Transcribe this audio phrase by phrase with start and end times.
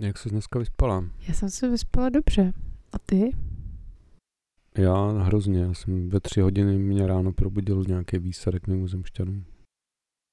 [0.00, 1.04] Jak jsi dneska vyspala?
[1.28, 2.52] Já jsem se vyspala dobře.
[2.92, 3.36] A ty?
[4.78, 5.60] Já hrozně.
[5.60, 9.44] Já jsem ve tři hodiny mě ráno probudil nějaký výsadek mimozemšťanů.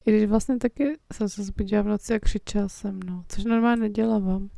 [0.06, 3.26] I když vlastně taky jsem se zbudila v noci a křičela jsem, no.
[3.30, 4.50] Což normálně nedělávám.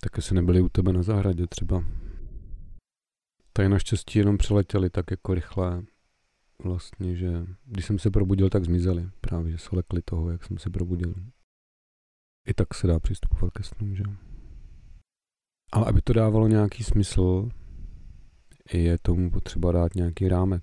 [0.00, 1.84] Taky se nebyli u tebe na zahradě třeba.
[3.52, 5.82] Tady naštěstí jenom přiletěli tak jako rychle.
[6.64, 9.10] Vlastně, že když jsem se probudil, tak zmizeli.
[9.20, 11.14] Právě, že se lekli toho, jak jsem se probudil.
[12.46, 14.02] I tak se dá přistupovat ke snům, že?
[15.72, 17.48] Ale aby to dávalo nějaký smysl,
[18.72, 20.62] je tomu potřeba dát nějaký rámec.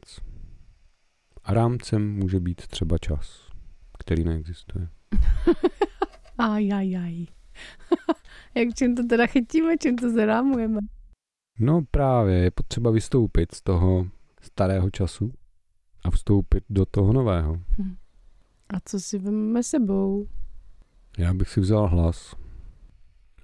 [1.44, 3.50] A rámcem může být třeba čas,
[4.00, 4.90] který neexistuje.
[6.38, 7.26] aj, aj, aj.
[8.56, 10.80] Jak čím to teda chytíme, čím to zarámujeme?
[11.60, 14.08] No právě, je potřeba vystoupit z toho
[14.42, 15.32] starého času
[16.04, 17.54] a vstoupit do toho nového.
[17.78, 17.96] Hm.
[18.70, 20.28] A co si vezmeme sebou?
[21.18, 22.36] Já bych si vzal hlas.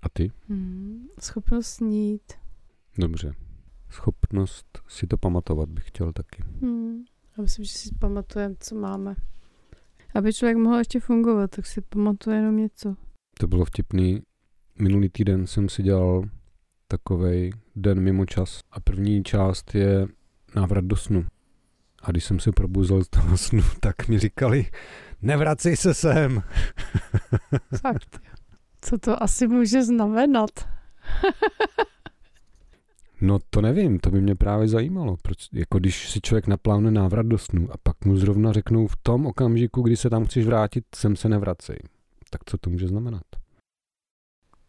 [0.02, 0.32] A ty?
[0.50, 2.34] Hmm, schopnost snít.
[2.98, 3.34] Dobře.
[3.90, 6.44] Schopnost si to pamatovat bych chtěl taky.
[6.62, 7.04] Hmm.
[7.38, 9.16] Já myslím, že si pamatujeme, co máme.
[10.16, 12.96] Aby člověk mohl ještě fungovat, tak si pamatuje jenom něco.
[13.40, 14.22] To bylo vtipný.
[14.80, 16.24] Minulý týden jsem si dělal
[16.88, 20.08] takovej den mimo čas a první část je
[20.56, 21.26] návrat do snu.
[22.02, 24.66] A když jsem se probuzel z toho snu, tak mi říkali,
[25.22, 26.44] nevracej se sem.
[27.82, 28.22] Fakt.
[28.82, 30.50] Co to asi může znamenat?
[33.22, 35.18] no to nevím, to by mě právě zajímalo.
[35.22, 38.96] Proč, jako když si člověk naplánuje návrat do snu a pak mu zrovna řeknou v
[38.96, 41.78] tom okamžiku, kdy se tam chceš vrátit, sem se nevracej.
[42.30, 43.24] Tak co to může znamenat?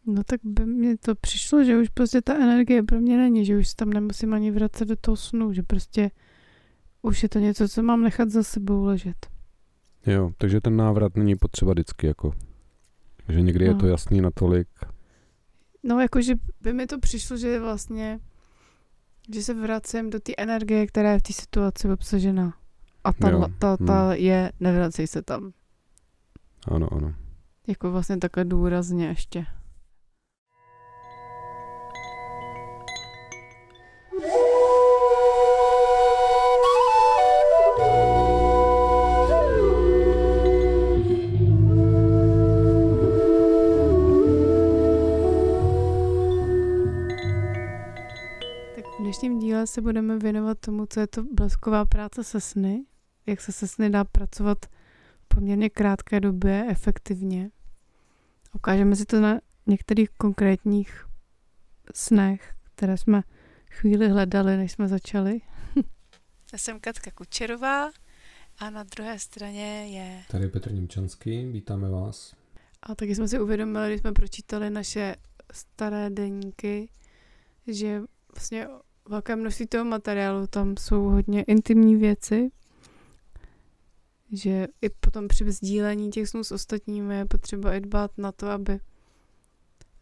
[0.06, 3.56] No tak by mě to přišlo, že už prostě ta energie pro mě není, že
[3.56, 6.10] už se tam nemusím ani vracet do toho snu, že prostě
[7.02, 9.26] už je to něco, co mám nechat za sebou ležet.
[10.06, 12.32] Jo, takže ten návrat není potřeba vždycky, jako,
[13.28, 13.70] že někdy no.
[13.70, 14.68] je to jasný natolik.
[15.82, 18.20] No, jakože by mi to přišlo, že vlastně,
[19.34, 22.54] že se vracím do té energie, která je v té situaci obsažena.
[23.04, 23.46] A ta, jo.
[23.58, 24.12] ta, ta hmm.
[24.12, 25.52] je, nevracej se tam.
[26.68, 27.14] Ano, ano.
[27.66, 29.46] Jako vlastně takhle důrazně ještě.
[49.12, 52.84] Dnešním díle se budeme věnovat tomu, co je to blesková práce se sny,
[53.26, 54.66] jak se se sny dá pracovat
[55.24, 57.50] v poměrně krátké době efektivně.
[58.54, 61.06] Ukážeme si to na některých konkrétních
[61.94, 63.22] snech, které jsme
[63.70, 65.40] chvíli hledali, než jsme začali.
[66.52, 67.90] Já jsem Katka Kučerová
[68.58, 70.22] a na druhé straně je...
[70.30, 72.34] Tady Petr Němčanský, vítáme vás.
[72.82, 75.16] A taky jsme si uvědomili, když jsme pročítali naše
[75.52, 76.88] staré deníky,
[77.66, 78.00] že
[78.34, 78.68] vlastně
[79.12, 82.50] velké množství toho materiálu, tam jsou hodně intimní věci,
[84.32, 88.48] že i potom při sdílení těch snů s ostatními je potřeba i dbát na to,
[88.48, 88.80] aby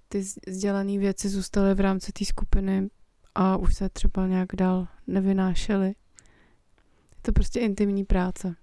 [0.09, 2.88] ty sdělené věci zůstaly v rámci té skupiny
[3.34, 5.87] a už se třeba nějak dál nevynášely.
[5.87, 8.56] Je to prostě intimní práce.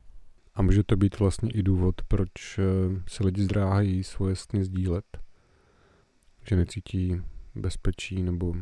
[0.56, 2.64] A může to být vlastně i důvod, proč eh,
[3.08, 5.06] se lidi zdráhají svoje sny sdílet?
[6.50, 7.22] Že necítí
[7.56, 8.54] bezpečí nebo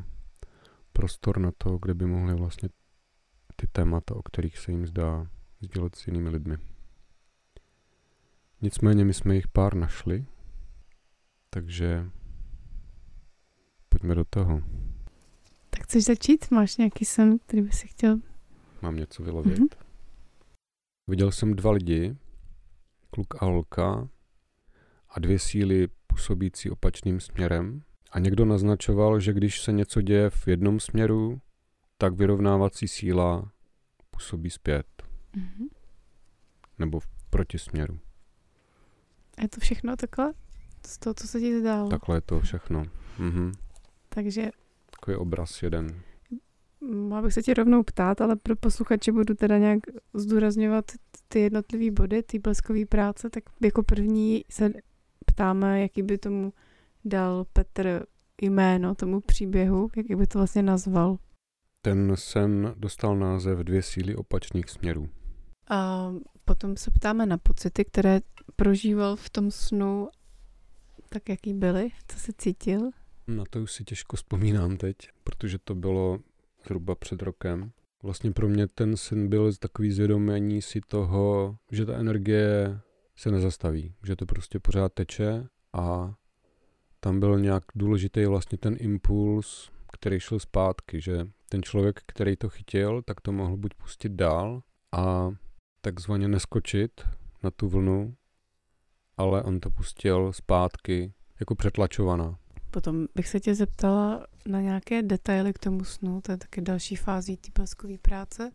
[0.95, 2.69] prostor na to, kde by mohli vlastně
[3.55, 5.27] ty témata, o kterých se jim zdá,
[5.61, 6.57] sdílet s jinými lidmi.
[8.61, 10.25] Nicméně my jsme jich pár našli,
[11.49, 12.09] takže
[13.89, 14.61] pojďme do toho.
[15.69, 16.51] Tak chceš začít?
[16.51, 18.17] Máš nějaký sen, který by si chtěl?
[18.81, 19.59] Mám něco vylovět.
[19.59, 19.77] Mm-hmm.
[21.07, 22.17] Viděl jsem dva lidi,
[23.09, 24.09] kluk a holka,
[25.09, 27.83] a dvě síly působící opačným směrem.
[28.15, 31.39] A někdo naznačoval, že když se něco děje v jednom směru,
[31.97, 33.51] tak vyrovnávací síla
[34.11, 34.85] působí zpět.
[35.37, 35.67] Mm-hmm.
[36.79, 37.99] Nebo v protisměru.
[39.41, 40.33] Je to všechno takhle?
[40.85, 41.89] Z toho, co se ti zdálo?
[41.89, 42.83] Takhle je to všechno.
[43.19, 43.51] Mhm.
[44.09, 44.51] Takže...
[44.89, 46.01] Takový obraz jeden.
[46.91, 49.79] Má bych se tě rovnou ptát, ale pro posluchače budu teda nějak
[50.13, 50.85] zdůrazňovat
[51.27, 54.71] ty jednotlivé body, ty bleskové práce, tak jako první se
[55.25, 56.53] ptáme, jaký by tomu
[57.05, 58.05] dal Petr
[58.41, 61.17] jméno tomu příběhu, jak by to vlastně nazval?
[61.81, 65.09] Ten sen dostal název Dvě síly opačných směrů.
[65.69, 66.11] A
[66.45, 68.21] potom se ptáme na pocity, které
[68.55, 70.09] prožíval v tom snu,
[71.09, 72.89] tak jaký byly, co se cítil?
[73.27, 76.19] Na to už si těžko vzpomínám teď, protože to bylo
[76.63, 77.71] zhruba před rokem.
[78.03, 82.79] Vlastně pro mě ten sen byl takový zvědomení si toho, že ta energie
[83.15, 86.15] se nezastaví, že to prostě pořád teče a
[87.05, 92.49] tam byl nějak důležitý vlastně ten impuls, který šel zpátky, že ten člověk, který to
[92.49, 94.61] chytil, tak to mohl buď pustit dál
[94.91, 95.29] a
[95.81, 96.91] takzvaně neskočit
[97.43, 98.15] na tu vlnu,
[99.17, 102.37] ale on to pustil zpátky jako přetlačovaná.
[102.71, 106.95] Potom bych se tě zeptala na nějaké detaily k tomu snu, to je taky další
[106.95, 108.51] fází té bleskové práce.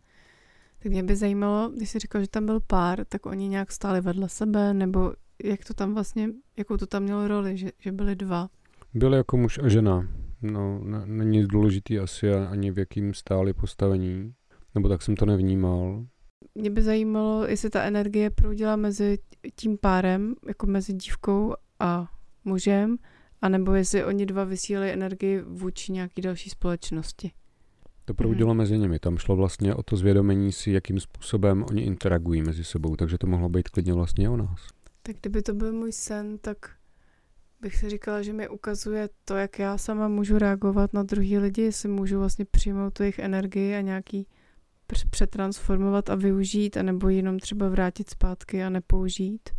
[0.79, 4.01] Tak mě by zajímalo, když jsi říkal, že tam byl pár, tak oni nějak stáli
[4.01, 8.15] vedle sebe, nebo jak to tam vlastně, jakou to tam mělo roli, že, že byli
[8.15, 8.49] dva?
[8.93, 10.07] Byli jako muž a žena.
[10.41, 14.33] No, není důležitý asi ani v jakým stáli postavení,
[14.75, 16.05] nebo tak jsem to nevnímal.
[16.55, 19.17] Mě by zajímalo, jestli ta energie proudila mezi
[19.55, 22.07] tím párem, jako mezi dívkou a
[22.45, 22.97] mužem,
[23.41, 27.31] anebo jestli oni dva vysílali energii vůči nějaký další společnosti.
[28.05, 28.57] To proudilo hmm.
[28.57, 28.99] mezi nimi.
[28.99, 33.27] Tam šlo vlastně o to zvědomení si, jakým způsobem oni interagují mezi sebou, takže to
[33.27, 34.67] mohlo být klidně vlastně o nás.
[35.01, 36.57] Tak kdyby to byl můj sen, tak
[37.61, 41.61] bych si říkala, že mi ukazuje to, jak já sama můžu reagovat na druhý lidi,
[41.61, 44.27] jestli můžu vlastně přijmout tu jejich energii a nějaký
[45.09, 49.49] přetransformovat a využít, anebo jenom třeba vrátit zpátky a nepoužít.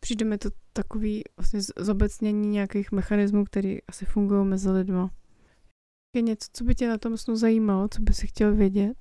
[0.00, 5.10] Přijde mi to takový vlastně zobecnění nějakých mechanismů, které asi fungují mezi lidma.
[6.16, 8.96] Je něco, co by tě na tom snu zajímalo, co by si chtěl vědět?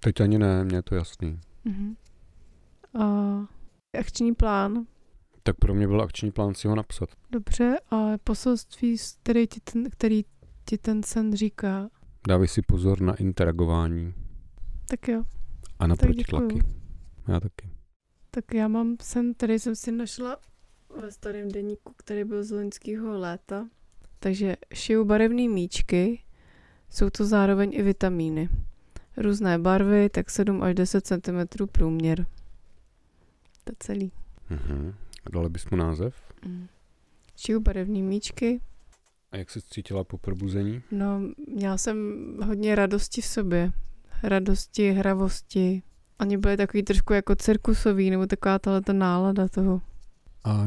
[0.00, 1.40] Teď ani ne, mě je to jasný.
[1.66, 1.96] Uh-huh.
[2.94, 3.06] A
[3.98, 4.86] akční plán?
[5.42, 7.08] Tak pro mě byl akční plán si ho napsat.
[7.30, 10.24] Dobře, a poselství, který ti ten, který
[10.64, 11.90] ti ten sen říká?
[12.28, 14.14] Dávej si pozor na interagování.
[14.88, 15.22] Tak jo.
[15.78, 16.54] A na tak protitlaky.
[16.54, 16.74] Děkuju.
[17.28, 17.70] Já taky.
[18.30, 20.36] Tak já mám sen, který jsem si našla
[21.00, 23.68] ve starém deníku, který byl z loňského léta.
[24.18, 26.22] Takže šiju barevné míčky,
[26.90, 28.48] jsou to zároveň i vitamíny.
[29.16, 32.26] Různé barvy, tak 7 až 10 cm průměr.
[33.64, 34.12] To celý.
[34.50, 34.94] Mhm.
[35.32, 36.14] Dali bys mu název?
[36.46, 36.66] Mm.
[37.36, 38.60] Šiju barevné míčky.
[39.30, 40.82] A jak se cítila po probuzení?
[40.90, 41.96] No, měla jsem
[42.46, 43.72] hodně radosti v sobě.
[44.22, 45.82] Radosti, hravosti.
[46.20, 49.80] Oni byli takový trošku jako cirkusový, nebo taková ta nálada toho.
[50.44, 50.66] A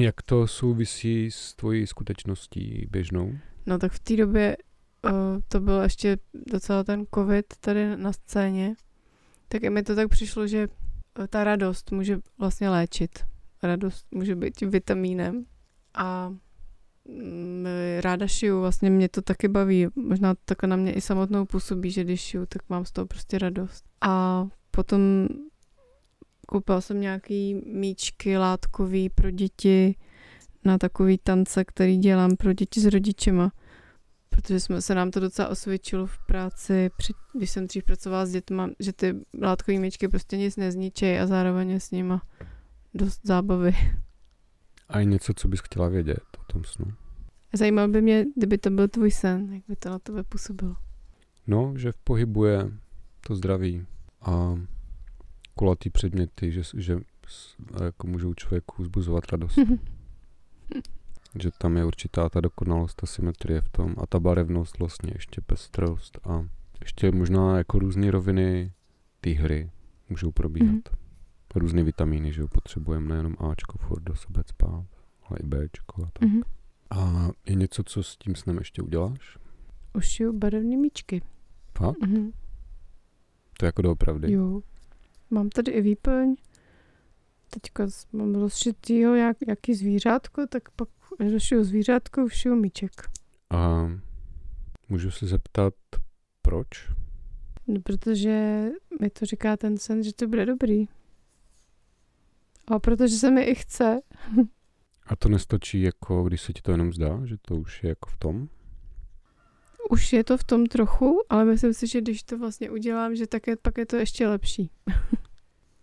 [0.00, 3.32] jak to souvisí s tvojí skutečností běžnou?
[3.66, 4.56] No tak v té době
[5.04, 5.10] uh,
[5.48, 8.74] to byl ještě docela ten covid tady na scéně,
[9.48, 10.68] tak i mi to tak přišlo, že
[11.28, 13.10] ta radost může vlastně léčit.
[13.62, 15.44] Radost může být vitamínem
[15.94, 16.34] a
[17.08, 17.66] mm,
[18.00, 19.86] ráda šiju, vlastně mě to taky baví.
[19.94, 23.38] Možná tak na mě i samotnou působí, že když šiju, tak mám z toho prostě
[23.38, 23.84] radost.
[24.00, 25.28] A potom
[26.46, 29.94] koupila jsem nějaký míčky látkový pro děti
[30.64, 33.52] na takový tance, který dělám pro děti s rodičema.
[34.36, 38.30] Protože jsme se nám to docela osvědčilo v práci, při, když jsem dřív pracovala s
[38.30, 42.22] dětma, že ty látkové míčky prostě nic nezničejí a zároveň je s nima
[42.94, 43.74] dost zábavy.
[44.88, 46.92] A je něco, co bys chtěla vědět o tom snu?
[47.52, 50.76] Zajímalo by mě, kdyby to byl tvůj sen, jak by to na tebe působilo.
[51.46, 52.70] No, že v pohybu je
[53.26, 53.86] to zdraví
[54.20, 54.54] a
[55.54, 56.98] kulatý předměty, že, že
[57.84, 59.58] jako můžou člověku zbuzovat radost.
[61.42, 65.40] že tam je určitá ta dokonalost, ta symetrie v tom a ta barevnost vlastně, ještě
[65.40, 66.46] pestrost a
[66.80, 68.72] ještě možná jako různé roviny
[69.20, 69.70] té hry
[70.08, 70.68] můžou probíhat.
[70.68, 71.06] Mm-hmm.
[71.54, 74.84] Různé vitamíny, že jo, potřebujeme nejenom Ačko furt do sebe spát,
[75.22, 76.28] ale i Bčko a tak.
[76.28, 76.42] Mm-hmm.
[76.90, 79.38] A je něco, co s tím snem ještě uděláš?
[79.94, 81.22] Ušiju barevné míčky.
[81.78, 81.98] Fakt?
[81.98, 82.32] Mm-hmm.
[83.58, 84.32] To je jako doopravdy?
[84.32, 84.60] Jo.
[85.30, 86.34] Mám tady i výplň.
[87.50, 90.88] Teďka mám rozšitýho jak, jaký zvířátko, tak pak
[91.20, 92.92] rozšiju zvířátko, všiju míček.
[93.50, 93.90] A
[94.88, 95.74] můžu se zeptat,
[96.42, 96.68] proč?
[97.66, 98.64] No, protože
[99.00, 100.88] mi to říká ten sen, že to bude dobrý.
[102.68, 104.00] A protože se mi i chce.
[105.06, 108.10] A to nestačí, jako když se ti to jenom zdá, že to už je jako
[108.10, 108.48] v tom?
[109.90, 113.26] Už je to v tom trochu, ale myslím si, že když to vlastně udělám, že
[113.26, 114.70] tak je, pak je to ještě lepší.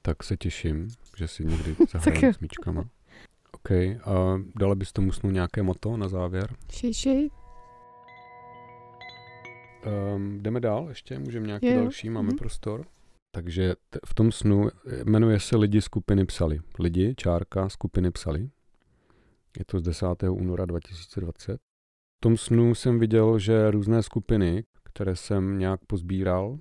[0.02, 0.88] tak se těším,
[1.18, 2.90] že si někdy zahrajeme s míčkama.
[3.53, 3.72] OK,
[4.03, 6.55] a dala bys tomu snu nějaké moto na závěr?
[6.72, 7.29] Šej,
[10.15, 11.75] Um, jdeme dál ještě, můžeme nějaký jo.
[11.75, 12.38] další, máme mm-hmm.
[12.38, 12.86] prostor.
[13.31, 14.69] Takže t- v tom snu
[15.05, 16.60] jmenuje se Lidi skupiny psali.
[16.79, 18.50] Lidi, čárka, skupiny psali.
[19.60, 20.05] Je to z 10.
[20.29, 21.60] února 2020
[22.24, 26.60] tom snu jsem viděl, že různé skupiny, které jsem nějak pozbíral,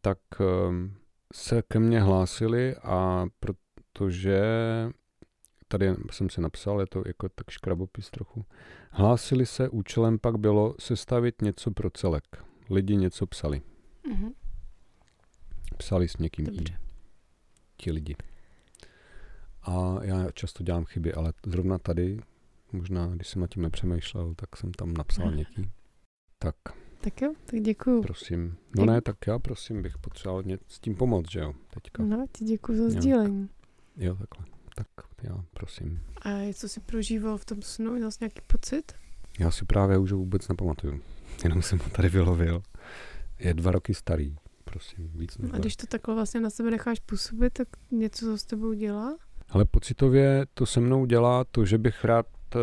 [0.00, 0.94] tak ehm,
[1.34, 4.42] se ke mně hlásily a protože
[5.78, 8.44] tady jsem si napsal, je to jako tak škrabopis trochu,
[8.90, 12.24] hlásili se, účelem pak bylo sestavit něco pro celek.
[12.70, 13.62] Lidi něco psali.
[14.10, 14.32] Mm-hmm.
[15.76, 16.72] Psali s někým Dobře.
[16.72, 16.76] i.
[17.76, 18.16] Ti lidi.
[19.62, 22.20] A já často dělám chyby, ale zrovna tady
[22.72, 25.70] možná, když jsem nad tím nepřemýšlel, tak jsem tam napsal něký.
[26.38, 26.56] Tak.
[27.00, 28.02] Tak jo, tak děkuju.
[28.02, 28.56] Prosím.
[28.76, 32.02] No ne, tak já prosím bych potřeboval s tím pomoct, že jo, teďka.
[32.02, 33.48] No, ti děkuji za sdílení.
[33.96, 34.53] Jo, takhle.
[34.74, 34.86] Tak
[35.22, 36.00] já prosím.
[36.22, 37.92] A co si prožíval v tom snu?
[37.92, 38.92] Měl jsi nějaký pocit?
[39.38, 41.00] Já si právě už vůbec nepamatuju.
[41.44, 42.62] Jenom jsem ho tady vylovil.
[43.38, 47.00] Je dva roky starý, prosím, víc než A když to takhle vlastně na sebe necháš
[47.00, 49.16] působit, tak něco s tebou dělá?
[49.50, 52.60] Ale pocitově to se mnou dělá to, že bych rád uh,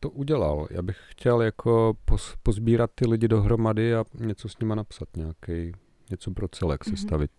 [0.00, 0.68] to udělal.
[0.70, 5.72] Já bych chtěl jako poz, pozbírat ty lidi dohromady a něco s nima napsat, nějaký
[6.10, 6.90] něco pro celek mm-hmm.
[6.90, 7.30] sestavit.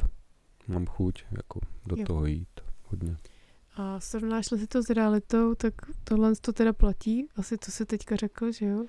[0.67, 2.05] Mám chuť jako do jo.
[2.05, 3.17] toho jít hodně.
[3.77, 7.27] A srovnáš-li si to s realitou, tak tohle to teda platí?
[7.35, 8.85] Asi to se teďka řekl, že jo?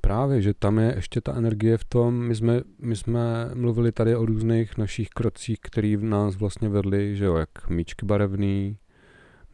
[0.00, 4.16] Právě, že tam je ještě ta energie v tom, my jsme, my jsme mluvili tady
[4.16, 8.78] o různých našich krocích, který v nás vlastně vedli, že jo, jak míčky barevný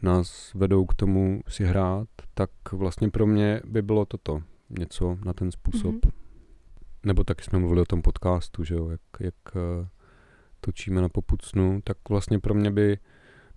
[0.02, 4.42] nás vedou k tomu si hrát, tak vlastně pro mě by bylo toto,
[4.78, 5.94] něco na ten způsob.
[5.94, 6.12] Mm-hmm.
[7.06, 9.88] Nebo taky jsme mluvili o tom podcastu, že jo, jak, jak eh,
[10.60, 12.98] točíme na popucnu, tak vlastně pro mě by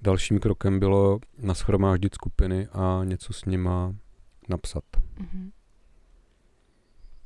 [0.01, 3.95] Dalším krokem bylo naschromáždit skupiny a něco s nima
[4.49, 4.83] napsat.
[5.17, 5.51] Mm-hmm.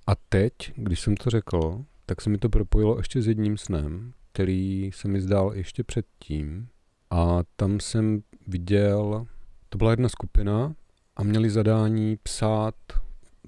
[0.07, 4.13] A teď, když jsem to řekl, tak se mi to propojilo ještě s jedním snem,
[4.31, 6.67] který se mi zdál ještě předtím.
[7.09, 9.27] A tam jsem viděl,
[9.69, 10.75] to byla jedna skupina
[11.15, 12.75] a měli zadání psát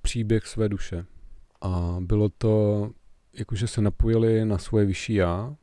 [0.01, 1.05] příběh své duše.
[1.61, 2.89] A bylo to,
[3.33, 5.55] jakože se napojili na svoje vyšší já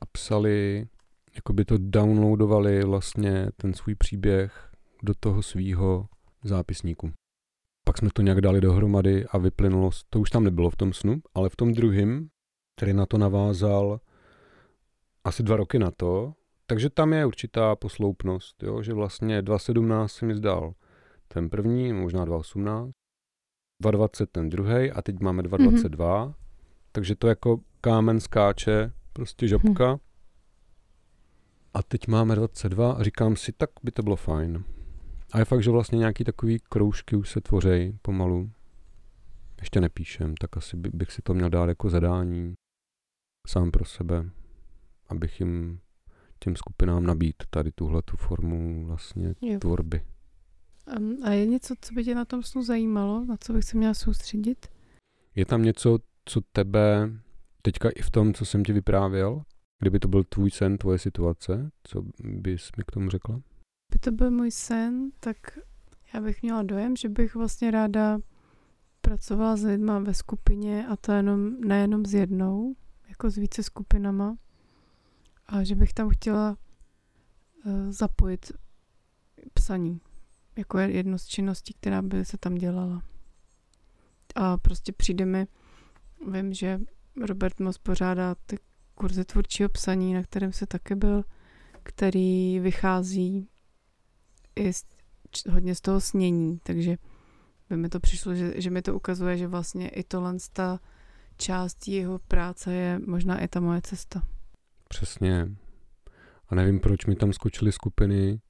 [0.00, 0.86] a psali
[1.34, 4.70] jako by to downloadovali vlastně ten svůj příběh
[5.02, 6.08] do toho svýho
[6.44, 7.12] zápisníku.
[7.84, 11.22] Pak jsme to nějak dali dohromady a vyplynulo, to už tam nebylo v tom snu,
[11.34, 12.28] ale v tom druhém,
[12.76, 14.00] který na to navázal
[15.24, 16.34] asi dva roky na to,
[16.66, 20.74] takže tam je určitá posloupnost, jo, že vlastně 2.17 se mi zdal
[21.28, 22.90] ten první, možná 2.18,
[23.84, 26.34] 2.20 ten druhý a teď máme 2.22, mm-hmm.
[26.92, 29.92] takže to jako kámen skáče, prostě žabka.
[29.92, 29.98] Mm.
[31.74, 34.64] A teď máme 22 a říkám si, tak by to bylo fajn.
[35.32, 38.50] A je fakt, že vlastně nějaký takový kroužky už se tvořejí pomalu.
[39.60, 42.54] Ještě nepíšem, tak asi by, bych si to měl dát jako zadání
[43.48, 44.30] sám pro sebe,
[45.08, 45.80] abych jim
[46.38, 49.58] těm skupinám nabít tady tuhle tu formu vlastně jo.
[49.58, 50.04] tvorby.
[51.24, 53.94] A je něco, co by tě na tom snu zajímalo, na co bych se měla
[53.94, 54.66] soustředit?
[55.34, 57.10] Je tam něco, co tebe
[57.62, 59.42] teďka i v tom, co jsem ti vyprávěl,
[59.82, 63.34] Kdyby to byl tvůj sen, tvoje situace, co bys mi k tomu řekla?
[63.34, 65.36] Kdyby to byl můj sen, tak
[66.14, 68.18] já bych měla dojem, že bych vlastně ráda
[69.00, 72.76] pracovala s lidma ve skupině a to jenom, nejenom s jednou,
[73.08, 74.36] jako s více skupinama.
[75.46, 76.56] A že bych tam chtěla
[77.64, 78.52] uh, zapojit
[79.54, 80.00] psaní
[80.56, 83.02] jako jednu z činností, která by se tam dělala.
[84.34, 85.46] A prostě přijde mi,
[86.30, 86.80] vím, že
[87.26, 88.58] Robert Moss pořádá ty
[88.94, 91.24] kurzy tvůrčího psaní, na kterém se také byl,
[91.82, 93.48] který vychází
[94.56, 94.84] i z,
[95.50, 96.96] hodně z toho snění, takže
[97.70, 100.80] by mi to přišlo, že, že mi to ukazuje, že vlastně i tohle ta
[101.36, 104.22] část jeho práce je možná i ta moje cesta.
[104.88, 105.48] Přesně.
[106.48, 108.40] A nevím, proč mi tam skočily skupiny,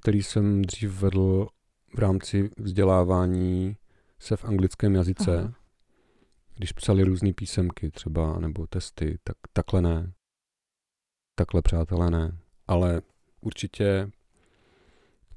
[0.00, 1.46] který jsem dřív vedl
[1.94, 3.76] v rámci vzdělávání
[4.18, 5.38] se v anglickém jazyce.
[5.38, 5.63] Aha
[6.54, 10.12] když psali různé písemky třeba, nebo testy, tak takhle ne.
[11.34, 12.38] Takhle přátelé ne.
[12.66, 13.02] Ale
[13.40, 14.10] určitě,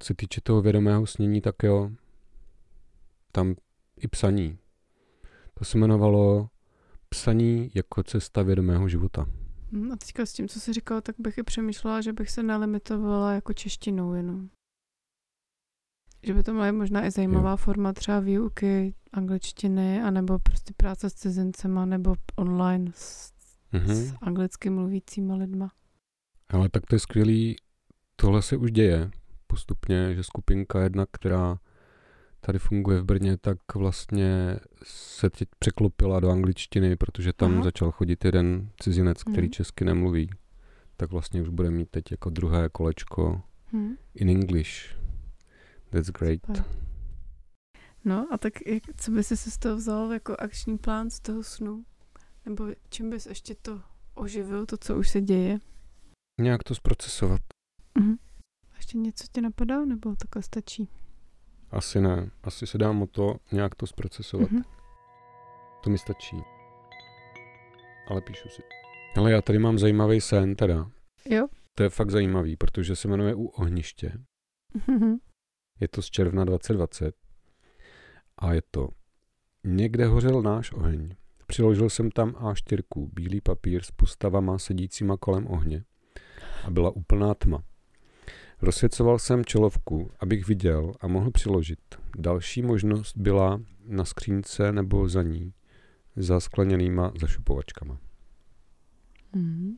[0.04, 1.92] se týče toho vědomého snění, tak jo,
[3.32, 3.56] tam
[4.00, 4.60] i psaní.
[5.54, 6.50] To se jmenovalo
[7.10, 9.26] psaní jako cesta vědomého života.
[9.72, 12.44] Hmm, a teďka s tím, co jsi říkal, tak bych i přemýšlela, že bych se
[12.44, 14.50] nelimitovala jako češtinou jenom.
[16.24, 17.58] Že by to byla možná i zajímavá jo.
[17.58, 23.34] forma třeba výuky angličtiny, anebo prostě práce s cizincema, nebo online s,
[23.74, 23.94] mm-hmm.
[23.94, 25.72] s anglicky mluvícíma lidma.
[26.50, 27.56] Ale tak to je skvělý,
[28.16, 29.12] tohle se už děje
[29.48, 31.58] postupně, že skupinka jedna, která
[32.42, 37.64] tady funguje v Brně, tak vlastně se teď překlopila do angličtiny, protože tam Aha.
[37.64, 39.52] začal chodit jeden cizinec, který mm.
[39.52, 40.30] česky nemluví.
[40.98, 43.96] Tak vlastně už bude mít teď jako druhé kolečko mm.
[44.16, 44.98] in English.
[45.92, 46.40] That's great.
[46.46, 46.66] Super.
[48.06, 51.44] No a tak jak, co by si z toho vzal jako akční plán z toho
[51.44, 51.86] snu?
[52.46, 53.82] Nebo čím bys ještě to
[54.14, 55.58] oživil, to, co už se děje?
[56.42, 57.42] Nějak to zprocesovat.
[58.00, 58.18] Uh-huh.
[58.76, 60.90] Ještě něco ti napadá, nebo takhle stačí?
[61.72, 62.32] Asi ne.
[62.44, 64.52] Asi se dám o to nějak to zprocesovat.
[64.52, 64.64] Uh-huh.
[65.84, 66.38] To mi stačí.
[68.10, 68.62] Ale píšu si.
[69.18, 70.92] Ale já tady mám zajímavý sen teda.
[71.26, 71.48] Jo?
[71.78, 74.14] To je fakt zajímavý, protože se jmenuje U ohniště.
[74.76, 75.20] Uh-huh.
[75.80, 77.16] Je to z června 2020
[78.38, 78.90] a je to
[79.70, 81.16] Někde hořel náš oheň.
[81.48, 85.84] Přiložil jsem tam A4, bílý papír s postavama sedícíma kolem ohně
[86.64, 87.64] a byla úplná tma.
[88.62, 91.80] Rozsvěcoval jsem čelovku, abych viděl a mohl přiložit.
[92.18, 95.54] Další možnost byla na skřínce nebo za ní,
[96.16, 98.00] za skleněnýma zašupovačkama.
[99.36, 99.78] Mm.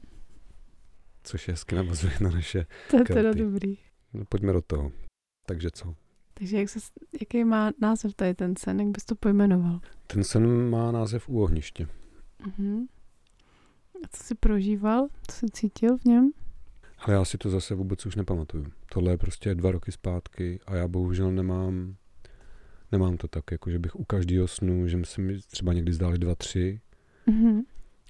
[1.23, 3.77] Což je hezky navazuje na naše To je teda dobrý.
[4.13, 4.91] No, pojďme do toho.
[5.49, 5.95] Takže co?
[6.33, 6.79] Takže jak se,
[7.21, 9.79] jaký má název tady ten sen, jak bys to pojmenoval?
[10.07, 11.87] Ten sen má název u ohniště.
[12.45, 12.85] Mhm.
[14.03, 15.07] A co jsi prožíval?
[15.27, 16.31] Co jsi cítil v něm?
[16.99, 18.65] Ale já si to zase vůbec už nepamatuju.
[18.93, 21.95] Tohle je prostě dva roky zpátky a já bohužel nemám,
[22.91, 26.17] nemám to tak, jako že bych u každého snu, že se mi třeba někdy zdály
[26.17, 26.81] dva, tři
[27.25, 27.61] Mhm.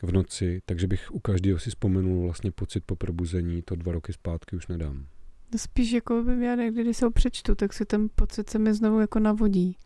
[0.03, 4.13] v noci, takže bych u každého si vzpomenul vlastně pocit po probuzení, to dva roky
[4.13, 5.05] zpátky už nedám.
[5.51, 8.59] To spíš jako by já někdy, když se ho přečtu, tak si ten pocit se
[8.59, 9.77] mi znovu jako navodí.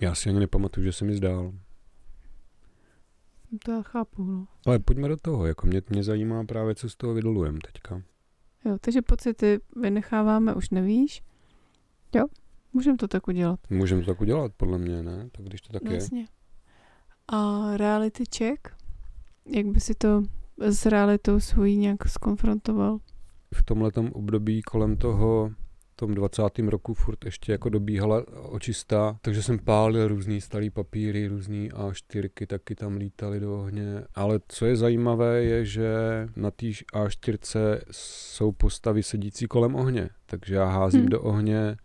[0.00, 1.52] Já si ani nepamatuju, že se mi zdál.
[3.64, 4.46] To já chápu, no.
[4.66, 8.02] Ale pojďme do toho, jako mě, mě zajímá právě, co z toho vydolujem teďka.
[8.64, 11.22] Jo, takže pocity vynecháváme, už nevíš?
[12.14, 12.24] Jo,
[12.72, 13.60] můžeme to tak udělat.
[13.70, 15.28] Můžeme to tak udělat, podle mě, ne?
[15.32, 15.94] Tak když to tak no, je.
[15.94, 16.26] jasně.
[17.28, 18.68] A reality check?
[19.46, 20.22] Jak by si to
[20.58, 22.98] s realitou svojí nějak skonfrontoval?
[23.54, 25.50] V tomhletom období kolem toho
[26.00, 26.42] tom 20.
[26.58, 32.74] roku furt ještě jako dobíhala očistá, takže jsem pálil různý starý papíry, různý A4, taky
[32.74, 34.04] tam lítaly do ohně.
[34.14, 35.92] Ale co je zajímavé, je, že
[36.36, 41.08] na té A4 jsou postavy sedící kolem ohně, takže já házím Hmm.
[41.08, 41.76] do ohně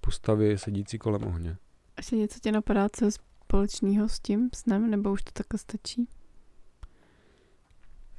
[0.00, 1.56] postavy sedící kolem ohně.
[1.96, 6.08] Ještě něco tě napadá, co je společného s tím snem, nebo už to takhle stačí?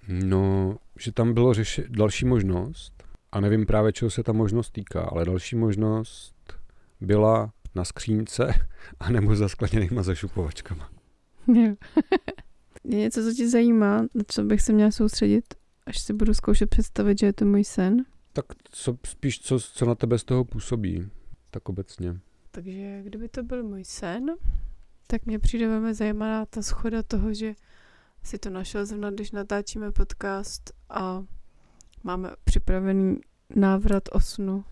[0.08, 5.02] No, že tam bylo řeši- další možnost, a nevím právě, čeho se ta možnost týká,
[5.02, 6.34] ale další možnost
[7.02, 8.54] byla na skřínce
[9.00, 10.90] a nebo za skleněnýma zašupovačkama.
[12.84, 15.46] Je něco, co tě zajímá, na co bych se měla soustředit,
[15.86, 18.06] až si budu zkoušet představit, že je to můj sen?
[18.34, 21.10] Tak co, spíš co, co na tebe z toho působí,
[21.52, 22.20] tak obecně.
[22.52, 24.26] Takže kdyby to byl můj sen,
[25.08, 27.54] tak mě přijde velmi zajímavá ta schoda toho, že
[28.28, 31.24] si to našel zrovna, když natáčíme podcast a
[32.04, 33.18] máme připravený
[33.56, 34.64] návrat o snu.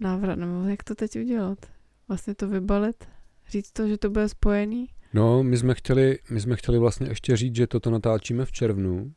[0.00, 1.58] Návrat, nebo jak to teď udělat?
[2.08, 3.04] Vlastně to vybalit?
[3.48, 4.88] Říct to, že to bude spojený?
[5.12, 9.12] No, my jsme, chtěli, my jsme chtěli vlastně ještě říct, že toto natáčíme v červnu,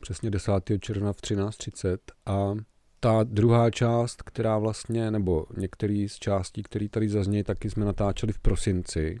[0.00, 0.52] přesně 10.
[0.80, 2.54] června v 13.30 a
[3.00, 8.32] ta druhá část, která vlastně, nebo některý z částí, které tady zaznějí, taky jsme natáčeli
[8.32, 9.20] v prosinci.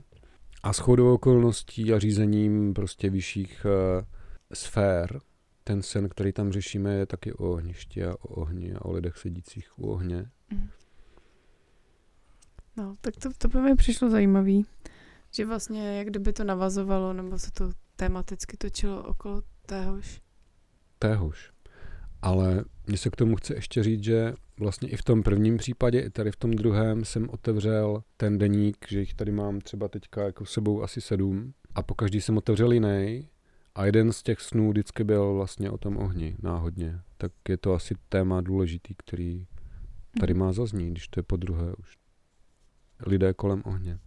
[0.62, 4.04] A shodou okolností a řízením prostě vyšších uh,
[4.52, 5.20] sfér,
[5.64, 9.16] ten sen, který tam řešíme, je taky o ohništi a o ohni a o lidech
[9.16, 10.30] sedících u ohně.
[12.76, 14.66] No, tak to, to by mi přišlo zajímavý,
[15.34, 20.20] že vlastně jak kdyby to navazovalo, nebo se to tematicky točilo okolo téhož.
[20.98, 21.52] téhož.
[22.22, 26.00] Ale mně se k tomu chce ještě říct, že vlastně i v tom prvním případě,
[26.00, 30.22] i tady v tom druhém jsem otevřel ten deník, že jich tady mám třeba teďka
[30.22, 33.28] jako sebou asi sedm a po každý jsem otevřel jiný
[33.74, 37.00] a jeden z těch snů vždycky byl vlastně o tom ohni, náhodně.
[37.16, 39.46] Tak je to asi téma důležitý, který
[40.20, 41.98] tady má zaznít, když to je po druhé už.
[43.06, 43.98] Lidé kolem ohně.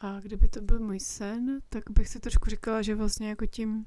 [0.00, 3.86] A kdyby to byl můj sen, tak bych si trošku říkala, že vlastně jako tím,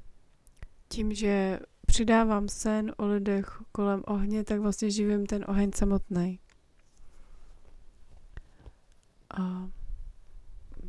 [0.88, 6.40] tím, že přidávám sen o lidech kolem ohně, tak vlastně živím ten oheň samotný.
[9.38, 9.68] A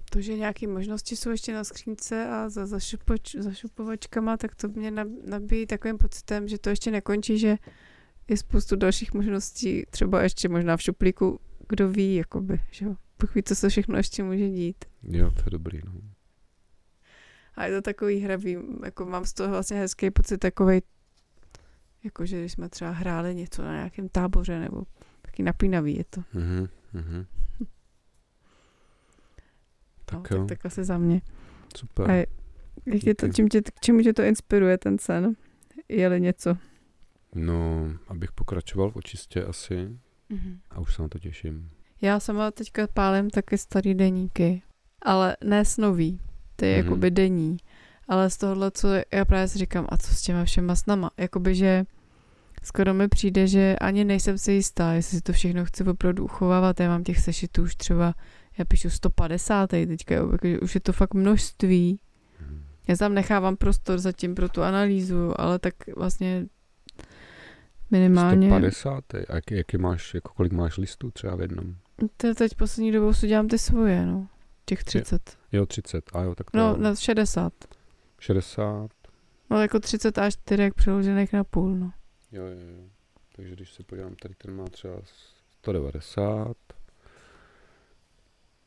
[0.09, 4.91] to, že nějaké možnosti jsou ještě na skřínce a za zašupoč, zašupovačkama, tak to mě
[4.91, 7.57] nab- nabíjí takovým pocitem, že to ještě nekončí, že
[8.27, 12.95] je spoustu dalších možností, třeba ještě možná v šuplíku, kdo ví, jakoby, že jo.
[13.21, 14.85] Bůh ví, co se všechno ještě může dít.
[15.03, 15.91] Jo, to je dobrý, no.
[17.57, 20.81] A je to takový hravý, jako mám z toho vlastně hezký pocit takovej,
[22.03, 24.83] jakože když jsme třeba hráli něco na nějakém táboře, nebo
[25.21, 26.21] taky napínavý je to.
[26.33, 27.25] Mhm, mhm.
[30.13, 31.21] No, Tak jo, tak, asi za mě.
[31.77, 32.11] super.
[32.11, 32.27] A je-
[32.85, 35.33] jak tě to, čím tě, k čemu tě to inspiruje ten sen?
[35.89, 36.57] Je-li něco?
[37.35, 40.59] No, abych pokračoval v očistě asi Mhm.
[40.69, 41.69] a už se na to těším.
[42.01, 44.61] Já sama teďka pálím taky starý deníky,
[45.01, 46.19] ale ne snový,
[46.57, 46.85] ty je Mhm.
[46.85, 47.57] jakoby denní,
[48.07, 51.55] ale z tohohle, co já právě si říkám, a co s těma všema snama, jakoby,
[51.55, 51.85] že
[52.63, 56.79] skoro mi přijde, že ani nejsem si jistá, jestli si to všechno chci opravdu uchovávat,
[56.79, 58.13] já mám těch sešitů už třeba,
[58.57, 61.99] já píšu 150 teďka, jo, jakože už je to fakt množství,
[62.87, 66.45] já tam nechávám prostor zatím pro tu analýzu, ale tak vlastně
[67.91, 68.47] minimálně.
[68.47, 69.03] 150.
[69.29, 71.75] A jak, jaký máš, jako kolik máš listů třeba v jednom?
[72.17, 74.27] To teď poslední dobou si dělám ty svoje, no.
[74.69, 75.37] Těch 30.
[75.51, 76.09] Jo, 30.
[76.13, 77.53] A jo, tak to No, na 60.
[78.19, 78.91] 60.
[79.49, 81.91] No jako 30 až 4 přeložených na půl, no.
[82.31, 82.83] Jo, jo, jo.
[83.35, 84.93] Takže když se podívám, tady ten má třeba
[85.61, 86.57] 190.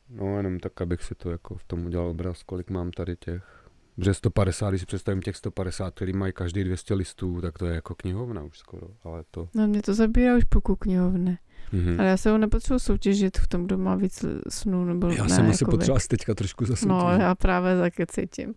[0.09, 3.60] No jenom tak, abych si to jako v tom udělal obraz, kolik mám tady těch.
[3.95, 7.75] Protože 150, když si představím těch 150, který mají každý 200 listů, tak to je
[7.75, 9.49] jako knihovna už skoro, ale to...
[9.55, 11.37] No mě to zabírá už půlku knihovny.
[11.71, 11.99] Mhm.
[11.99, 15.29] Ale já se ho nepotřebuji soutěžit v tom, kdo má víc snů, nebo Já ne,
[15.29, 15.77] jsem asi jakoby.
[15.77, 16.87] potřeboval teďka trošku zase.
[16.87, 18.53] No, já právě taky cítím.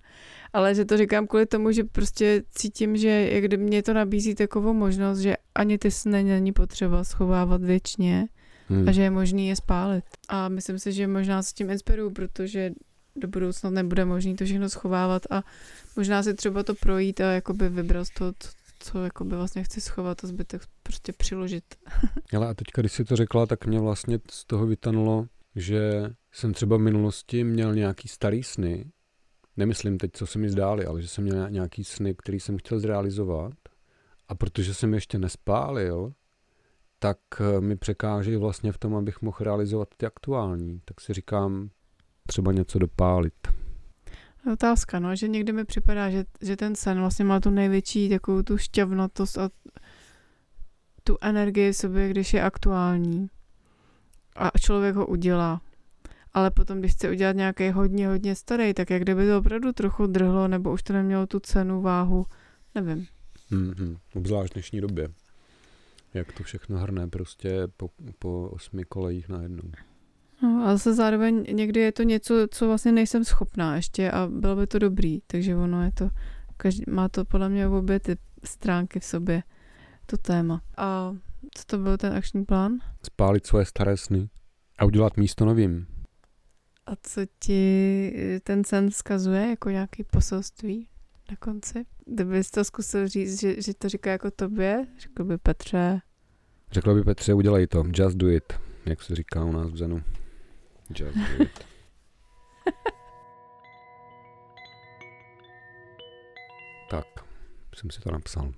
[0.52, 4.34] Ale že to říkám kvůli tomu, že prostě cítím, že jak kdyby mě to nabízí
[4.34, 8.28] takovou možnost, že ani ty sny není potřeba schovávat věčně
[8.68, 8.88] hmm.
[8.88, 10.04] a že je možný je spálit.
[10.28, 12.70] A myslím si, že možná se tím inspiruju, protože
[13.16, 15.42] do budoucna nebude možný to všechno schovávat a
[15.96, 18.32] možná si třeba to projít a jakoby vybrat to,
[18.78, 21.64] co- jakoby vlastně chci schovat a zbytek prostě přiložit.
[22.36, 26.52] Ale a teďka, když jsi to řekla, tak mě vlastně z toho vytanulo, že jsem
[26.52, 28.90] třeba v minulosti měl nějaký starý sny,
[29.56, 32.80] nemyslím teď, co se mi zdály, ale že jsem měl nějaký sny, který jsem chtěl
[32.80, 33.52] zrealizovat
[34.28, 36.12] a protože jsem ještě nespálil,
[36.98, 40.80] tak eh, mi překáží vlastně v tom, abych mohl realizovat ty aktuální.
[40.84, 41.70] Tak si říkám,
[42.28, 43.34] třeba něco dopálit.
[44.46, 48.08] Je Otázka, no, že někdy mi připadá, že, že ten sen vlastně má tu největší
[48.08, 49.50] takovou tu šťavnatost a
[51.04, 53.28] tu energii v sobě, když je aktuální
[54.36, 55.60] a člověk ho udělá.
[56.32, 60.06] Ale potom, když chce udělat nějaký hodně, hodně starý, tak jak kdyby to opravdu trochu
[60.06, 62.26] drhlo, nebo už to nemělo tu cenu, váhu,
[62.74, 63.06] nevím.
[63.52, 63.98] Mm-hmm.
[64.14, 65.08] Obzvlášť v dnešní době.
[66.14, 69.70] Jak to všechno hrne prostě po, po osmi kolejích najednou.
[70.42, 74.56] No, ale zase zároveň někdy je to něco, co vlastně nejsem schopná ještě a bylo
[74.56, 76.10] by to dobrý, takže ono je to,
[76.56, 79.42] každý, má to podle mě obě ty stránky v sobě,
[80.06, 80.62] to téma.
[80.76, 81.16] A
[81.54, 82.78] co to byl ten akční plán?
[83.02, 84.28] Spálit svoje staré sny
[84.78, 85.86] a udělat místo novým.
[86.86, 90.88] A co ti ten sen vzkazuje jako nějaký poselství
[91.30, 91.84] na konci?
[92.06, 96.00] Kdybys to zkusil říct, že, že to říká jako tobě, řekl by Petře,
[96.72, 98.52] Řekl by Petře, udělej to, just do it,
[98.86, 100.02] jak se říká u nás v Zenu.
[100.90, 101.66] Just do it.
[106.90, 107.06] tak,
[107.74, 108.52] jsem si to napsal.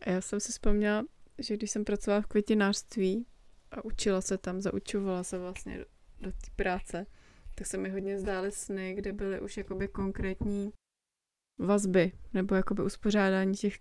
[0.00, 1.04] A já jsem si vzpomněla,
[1.38, 3.26] že když jsem pracovala v květinářství
[3.70, 5.84] a učila se tam, zaučovala se vlastně do,
[6.20, 7.06] do té práce,
[7.54, 10.72] tak se mi hodně zdály sny, kde byly už jakoby konkrétní
[11.58, 13.78] vazby, nebo jakoby uspořádání těch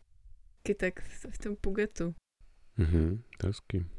[0.63, 2.15] kytek v, v tom pugetu.
[2.77, 3.98] Mhm, to je.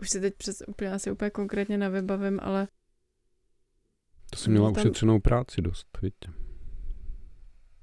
[0.00, 2.68] Už si teď přes úplně asi úplně konkrétně nevybavím, ale
[4.30, 6.32] To jsi měla tam- ušetřenou práci dost, víte.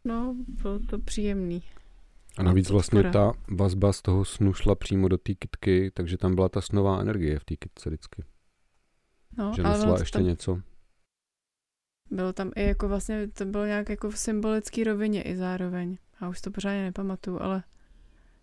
[0.04, 1.63] no, bylo to příjemný.
[2.38, 6.36] A navíc vlastně ta vazba z toho snu šla přímo do té kytky, takže tam
[6.36, 8.23] byla ta snová energie v té kytce vždycky.
[9.38, 10.62] No, Že ale nesla ještě tam, něco.
[12.12, 15.97] bylo tam i jako vlastně, to bylo nějak jako v symbolické rovině i zároveň.
[16.21, 17.63] Já už to pořádně nepamatuju, ale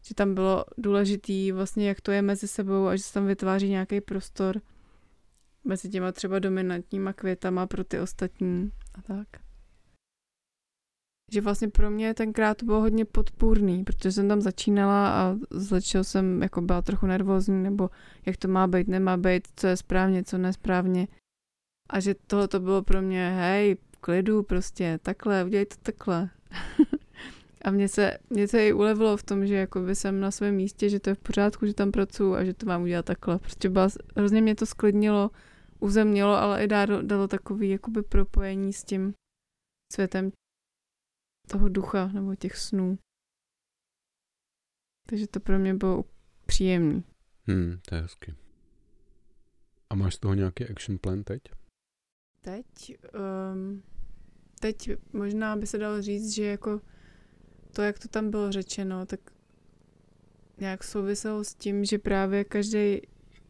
[0.03, 3.69] že tam bylo důležitý vlastně, jak to je mezi sebou a že se tam vytváří
[3.69, 4.61] nějaký prostor
[5.65, 9.29] mezi těma třeba dominantníma květama pro ty ostatní a tak.
[11.33, 16.05] Že vlastně pro mě tenkrát to bylo hodně podpůrný, protože jsem tam začínala a začal
[16.05, 17.91] jsem jako byla trochu nervózní, nebo
[18.27, 21.09] jak to má být, nemá být, co je správně, co nesprávně.
[21.91, 26.31] A že tohle to bylo pro mě, hej, klidu prostě, takhle, udělej to takhle.
[27.65, 30.89] a mě se, mě se i ulevilo v tom, že jakoby jsem na svém místě,
[30.89, 33.39] že to je v pořádku, že tam pracuju a že to mám udělat takhle.
[33.39, 35.31] Prostě byla, hrozně mě to sklidnilo,
[35.81, 39.15] uzemnilo, ale i dalo, dalo takový jakoby propojení s tím
[39.93, 40.33] světem
[41.49, 42.99] toho ducha nebo těch snů.
[45.07, 46.05] Takže to pro mě bylo
[46.47, 47.05] příjemný.
[47.47, 48.35] Hmm, to je hezky.
[49.91, 51.43] A máš z toho nějaký action plan teď?
[52.41, 52.67] Teď,
[53.53, 53.83] um,
[54.61, 56.81] teď možná by se dalo říct, že jako
[57.71, 59.21] to, jak to tam bylo řečeno, tak
[60.59, 63.01] nějak souviselo s tím, že právě každý,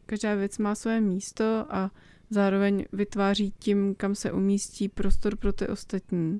[0.05, 1.91] každá věc má své místo a
[2.29, 6.39] zároveň vytváří tím, kam se umístí prostor pro ty ostatní.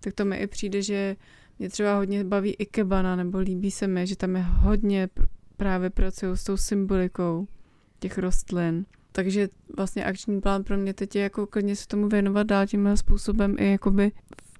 [0.00, 1.16] Tak to mi i přijde, že
[1.58, 5.90] mě třeba hodně baví ikebana, nebo líbí se mi, že tam je hodně pr- právě
[5.90, 7.46] pracují s tou symbolikou
[7.98, 8.86] těch rostlin.
[9.12, 12.96] Takže vlastně akční plán pro mě teď je jako klidně se tomu věnovat dál tímhle
[12.96, 14.12] způsobem i jakoby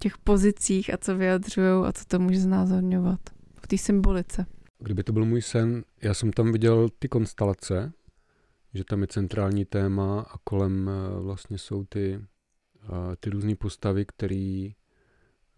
[0.05, 3.21] těch pozicích a co vyjadřují a co to může znázorňovat.
[3.63, 4.47] V té symbolice.
[4.79, 7.93] Kdyby to byl můj sen, já jsem tam viděl ty konstelace,
[8.75, 12.21] že tam je centrální téma a kolem eh, vlastně jsou ty,
[12.83, 14.69] eh, ty různé postavy, které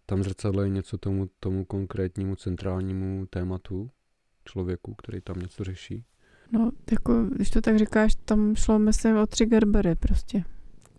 [0.05, 3.89] tam zrcadlají něco tomu, tomu konkrétnímu centrálnímu tématu
[4.45, 6.05] člověku, který tam něco řeší.
[6.51, 10.43] No, jako, když to tak říkáš, tam šlo, myslím, o tři Gerbery prostě,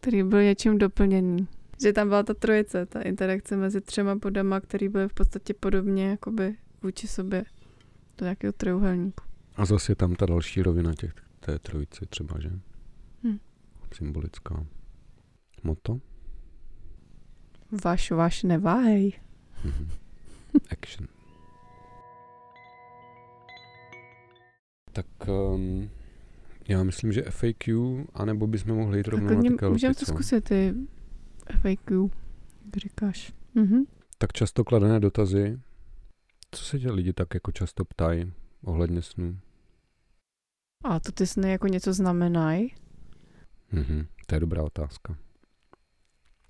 [0.00, 1.48] který byl něčím doplněný.
[1.82, 6.10] Že tam byla ta trojice, ta interakce mezi třema bodama, který byly v podstatě podobně
[6.10, 7.44] jakoby vůči sobě
[8.18, 9.24] do nějakého trojuhelníku.
[9.56, 12.50] A zase je tam ta další rovina těch, té trojice třeba, že?
[13.24, 13.38] Hm.
[13.94, 14.66] Symbolická.
[15.62, 16.00] Moto?
[17.84, 19.12] Vaš, vaš, neváhej.
[19.64, 19.88] Mhm.
[20.70, 21.08] Action.
[24.92, 25.90] Tak um,
[26.68, 27.74] já myslím, že FAQ,
[28.14, 30.74] anebo bychom mohli jít rovnou na ty Můžeme to zkusit, ty
[31.52, 32.10] FAQ,
[32.64, 33.32] jak říkáš.
[33.54, 33.84] Mhm.
[34.18, 35.60] Tak často kladené dotazy.
[36.50, 38.32] Co se tě lidi tak jako často ptají
[38.64, 39.38] ohledně snů?
[40.84, 42.74] A to ty sny jako něco znamenají?
[43.72, 45.16] Mhm, to je dobrá otázka.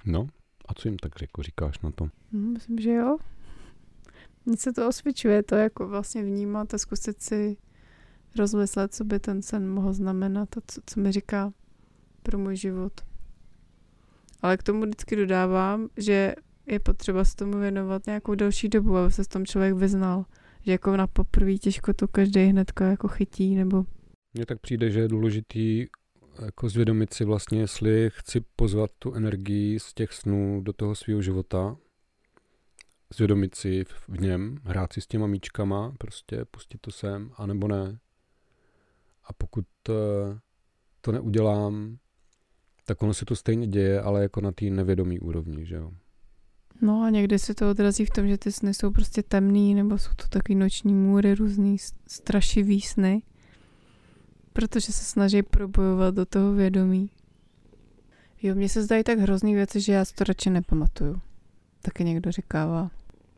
[0.04, 0.28] No,
[0.68, 2.08] a co jim tak jako říkáš na to?
[2.32, 3.18] Hm, myslím, že jo.
[4.46, 7.56] Mně se to osvědčuje, to jako vlastně vnímat a zkusit si
[8.38, 11.52] rozmyslet, co by ten sen mohl znamenat a co, co mi říká
[12.22, 12.92] pro můj život.
[14.42, 16.34] Ale k tomu vždycky dodávám, že
[16.66, 20.24] je potřeba se tomu věnovat nějakou další dobu, aby se s tom člověk vyznal.
[20.62, 23.84] Že jako na poprvé těžko to každý hnedka jako chytí, nebo
[24.34, 25.86] Mně tak přijde, že je důležitý
[26.44, 31.22] jako zvědomit si vlastně, jestli chci pozvat tu energii z těch snů do toho svého
[31.22, 31.76] života,
[33.14, 37.68] zvědomit si v v něm, hrát si s těma míčkama, prostě pustit to sem, anebo
[37.68, 37.98] ne.
[39.24, 40.38] A pokud eh,
[41.00, 41.98] to neudělám,
[42.88, 45.92] tak ono se to stejně děje, ale jako na té nevědomí úrovni, že jo.
[46.80, 49.98] No a někdy se to odrazí v tom, že ty sny jsou prostě temný, nebo
[49.98, 53.22] jsou to takový noční můry, různý strašivý sny,
[54.52, 57.10] protože se snaží probojovat do toho vědomí.
[58.42, 61.20] Jo, mně se zdají tak hrozný věci, že já si to radši nepamatuju.
[61.82, 62.90] Taky někdo říkává.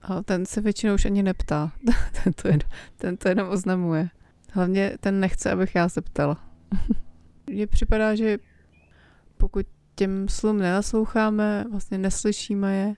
[0.02, 1.72] Ale ten se většinou už ani neptá.
[2.24, 2.60] ten, to jen,
[2.96, 4.08] ten to jenom oznamuje.
[4.52, 6.44] Hlavně ten nechce, abych já se ptala.
[7.46, 8.38] Mně připadá, že
[9.40, 12.94] pokud těm slům nenasloucháme, vlastně neslyšíme je,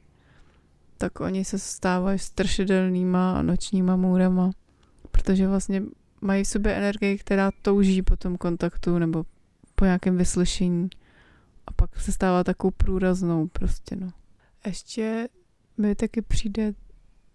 [0.98, 4.50] tak oni se stávají strašidelnýma a nočníma můrama,
[5.10, 5.82] protože vlastně
[6.20, 9.24] mají v sobě energii, která touží po tom kontaktu nebo
[9.74, 10.88] po nějakém vyslyšení
[11.66, 14.10] a pak se stává takovou průraznou prostě, no.
[14.66, 15.28] Ještě
[15.78, 16.74] mi taky přijde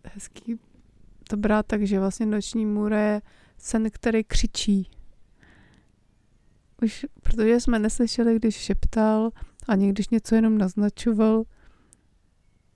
[0.04, 0.60] hezký
[1.28, 3.22] to brát tak, že vlastně noční můra je
[3.58, 4.90] sen, který křičí.
[6.84, 9.32] Už, protože jsme neslyšeli, když šeptal,
[9.68, 11.44] ani když něco jenom naznačoval,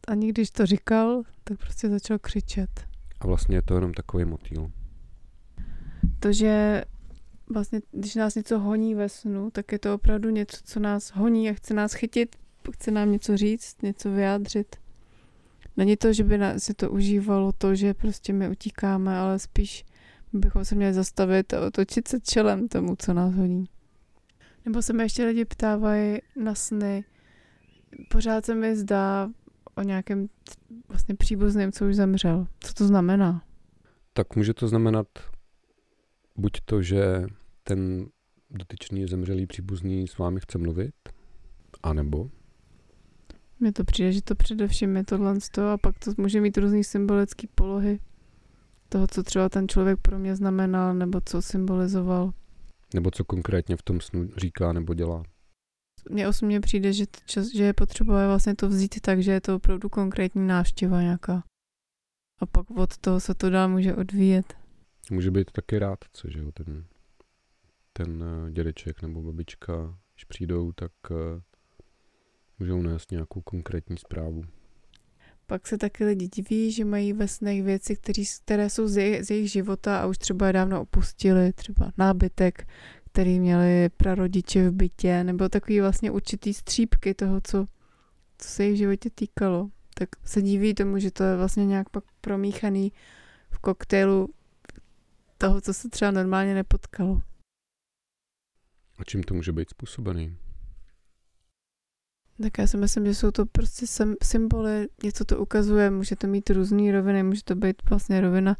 [0.07, 2.69] ani když to říkal, tak prostě začal křičet.
[3.19, 4.71] A vlastně je to jenom takový motýl.
[6.19, 6.83] To, že
[7.49, 11.49] vlastně, když nás něco honí ve snu, tak je to opravdu něco, co nás honí
[11.49, 12.35] a chce nás chytit,
[12.73, 14.75] chce nám něco říct, něco vyjádřit.
[15.77, 19.85] Není to, že by si to užívalo to, že prostě my utíkáme, ale spíš
[20.33, 23.65] bychom se měli zastavit a otočit se čelem tomu, co nás honí.
[24.65, 27.03] Nebo se mi ještě lidi ptávají na sny.
[28.11, 29.29] Pořád se mi zdá
[29.75, 30.27] o nějakém
[30.87, 32.47] vlastně příbuzném, co už zemřel.
[32.59, 33.43] Co to znamená?
[34.13, 35.07] Tak může to znamenat
[36.35, 37.25] buď to, že
[37.63, 38.05] ten
[38.49, 40.95] dotyčný zemřelý příbuzný s vámi chce mluvit,
[41.83, 42.29] anebo
[43.59, 46.57] Mně to přijde, že to především je tohle z toho a pak to může mít
[46.57, 47.99] různý symbolický polohy
[48.89, 52.33] toho, co třeba ten člověk pro mě znamenal nebo co symbolizoval.
[52.93, 55.23] Nebo co konkrétně v tom snu říká nebo dělá.
[56.09, 59.55] Mně osobně přijde, že, čas, že je potřeba vlastně to vzít tak, že je to
[59.55, 61.43] opravdu konkrétní návštěva nějaká.
[62.39, 64.53] A pak od toho se to dál může odvíjet.
[65.11, 66.85] Může být taky rádce, že jo, ten,
[67.93, 71.41] ten eh, dědeček nebo babička, když přijdou, tak eh,
[72.59, 74.43] můžou nést nějakou konkrétní zprávu.
[75.51, 79.23] Pak se taky lidi diví, že mají ve snech věci, který, které jsou z, jej,
[79.23, 82.67] z jejich života a už třeba dávno opustili, třeba nábytek,
[83.05, 87.65] který měli prarodiče v bytě, nebo takový vlastně určitý střípky toho, co,
[88.37, 89.69] co se jich v životě týkalo.
[89.93, 92.91] Tak se diví tomu, že to je vlastně nějak pak promíchaný
[93.49, 94.29] v koktejlu
[95.37, 97.21] toho, co se třeba normálně nepotkalo.
[98.97, 100.37] A čím to může být způsobený?
[102.43, 103.85] Tak já si myslím, že jsou to prostě
[104.23, 108.55] symboly, něco to ukazuje, může to mít různé roviny, může to být vlastně rovina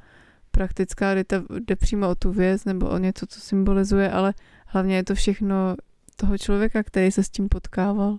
[0.52, 4.34] praktická, kdy to jde přímo o tu věc nebo o něco, co symbolizuje, ale
[4.66, 5.76] hlavně je to všechno
[6.16, 8.18] toho člověka, který se s tím potkával.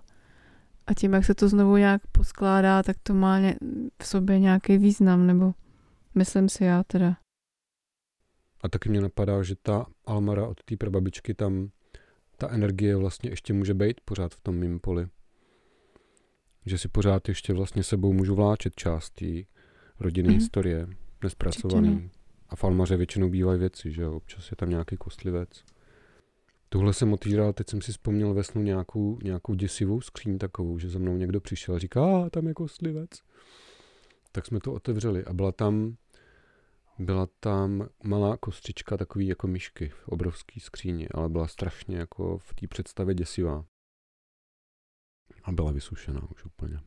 [0.87, 3.39] A tím, jak se to znovu nějak poskládá, tak to má
[4.03, 5.55] v sobě nějaký význam, nebo
[6.15, 7.17] myslím si já teda.
[8.61, 11.71] A taky mě napadá, že ta Almara od té prababičky tam,
[12.37, 15.09] ta energie vlastně ještě může být pořád v tom mým poli.
[16.67, 19.27] Že si pořád ještě vlastně sebou můžu vláčet část té
[20.01, 20.39] rodinné Mhm.
[20.39, 20.87] historie,
[21.23, 22.11] nespracovaný.
[22.49, 24.17] A v Almaře většinou bývají věci, že jo?
[24.17, 25.65] Občas je tam nějaký kostlivec.
[26.69, 30.89] Tuhle jsem otvíral, teď jsem si vzpomněl ve snu nějakou, nějakou děsivou skříň takovou, že
[30.91, 33.11] za mnou někdo přišel a říká, a tam je kostlivec.
[34.33, 35.97] Tak jsme to otevřeli a byla tam,
[36.99, 42.55] byla tam malá kostřička takový jako myšky v obrovský skříni, ale byla strašně jako v
[42.55, 43.65] té představě děsivá.
[45.45, 46.81] A byla vysušená už úplně.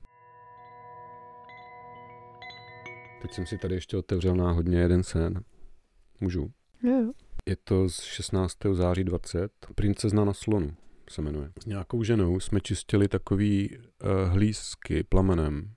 [3.22, 5.44] Teď jsem si tady ještě otevřel náhodně jeden sen.
[6.22, 6.52] Můžu?
[6.84, 7.12] Jo, jo.
[7.46, 8.58] Je to z 16.
[8.72, 9.52] září 20.
[9.76, 10.76] Princezna na slonu
[11.10, 11.52] se jmenuje.
[11.64, 13.84] S nějakou ženou jsme čistili takový uh,
[14.30, 15.74] hlízky plamenem.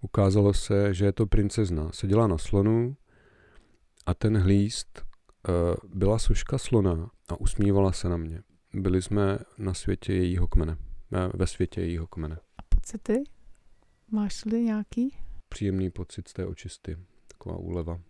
[0.00, 1.92] Ukázalo se, že je to princezna.
[1.92, 2.96] Seděla na slonu
[4.06, 5.02] a ten hlíst
[5.48, 5.54] uh,
[5.94, 8.42] byla suška slona a usmívala se na mě.
[8.74, 10.76] Byli jsme na světě jejího kmene.
[11.34, 12.36] Ve světě jejího kmene.
[12.58, 13.24] A pocity?
[14.10, 15.16] Máš-li nějaký?
[15.48, 16.98] Příjemný pocit z té očisty.
[17.28, 18.00] Taková úleva.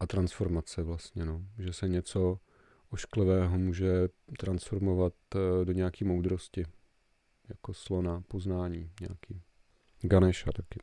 [0.00, 1.42] A transformace vlastně, no.
[1.58, 2.38] Že se něco
[2.90, 6.64] ošklivého může transformovat eh, do nějaký moudrosti.
[7.48, 9.42] Jako slona, poznání nějaký.
[10.02, 10.80] Ganesha taky.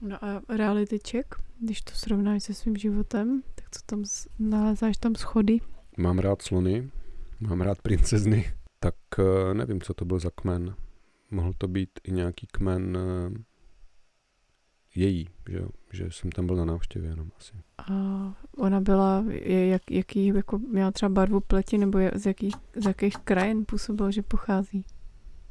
[0.00, 4.04] No a reality check, když to srovnáš se svým životem, tak co tam
[4.38, 5.58] nalezáš tam schody?
[5.96, 6.90] Mám rád slony,
[7.40, 10.74] mám rád princezny, tak eh, nevím, co to byl za kmen.
[11.30, 13.38] Mohl to být i nějaký kmen eh,
[14.94, 15.60] její, že,
[15.92, 17.52] že jsem tam byl na návštěvě jenom asi.
[17.78, 17.92] A
[18.56, 23.18] ona byla, je, jak, jaký, jako měla třeba barvu pleti, nebo z, jakých, z jakých
[23.18, 24.84] krajin působilo, že pochází?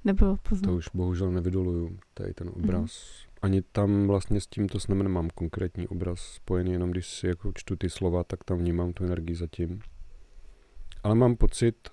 [0.03, 0.69] Nebylo poznat.
[0.69, 2.91] To už bohužel nevydoluju, tady ten obraz.
[2.91, 3.29] Mm-hmm.
[3.41, 7.75] Ani tam vlastně s tímto snem nemám konkrétní obraz spojený, jenom když si jako čtu
[7.75, 9.79] ty slova, tak tam vnímám tu energii zatím.
[11.03, 11.89] Ale mám pocit,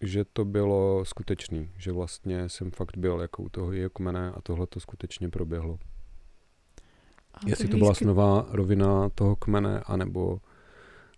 [0.00, 4.40] že to bylo skutečný, že vlastně jsem fakt byl jako u toho jeho kmene a
[4.40, 5.78] tohle to skutečně proběhlo.
[7.34, 10.40] A Jestli to byla snová rovina toho kmene, anebo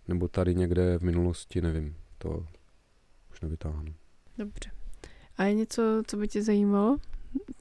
[0.07, 2.47] nebo tady někde v minulosti, nevím, to
[3.31, 3.93] už nevytáhnu.
[4.37, 4.71] Dobře.
[5.37, 6.97] A je něco, co by tě zajímalo?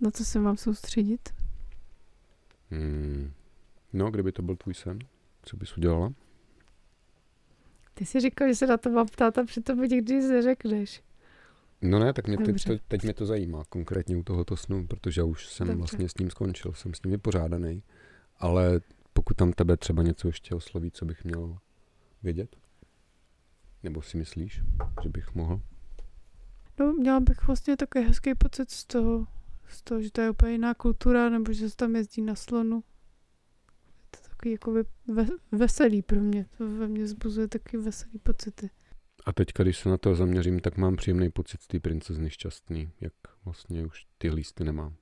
[0.00, 1.28] Na co se mám soustředit?
[2.70, 3.32] Hmm.
[3.92, 4.98] No, kdyby to byl tvůj sen,
[5.42, 6.12] co bys udělala?
[7.94, 11.02] Ty jsi říkal, že se na to mám ptát a přitom mi nikdy neřekneš.
[11.82, 15.20] No ne, tak mě teď, to, teď mě to zajímá, konkrétně u tohoto snu, protože
[15.20, 15.78] já už jsem Dobře.
[15.78, 17.82] vlastně s ním skončil, jsem s ním vypořádaný,
[18.38, 18.80] ale
[19.12, 21.58] pokud tam tebe třeba něco ještě osloví, co bych měl
[22.22, 22.56] vědět?
[23.82, 24.62] Nebo si myslíš,
[25.02, 25.60] že bych mohl?
[26.80, 29.26] No, měla bych vlastně takový hezký pocit z toho,
[29.68, 32.84] z toho, že to je úplně jiná kultura, nebo že se tam jezdí na slonu.
[33.98, 34.72] Je to takový jako
[35.06, 36.46] ve, veselý pro mě.
[36.58, 38.70] To ve mně zbuzuje taky veselý pocity.
[39.26, 42.92] A teď, když se na to zaměřím, tak mám příjemný pocit z té princezny šťastný,
[43.00, 43.12] jak
[43.44, 44.96] vlastně už ty lísty nemám.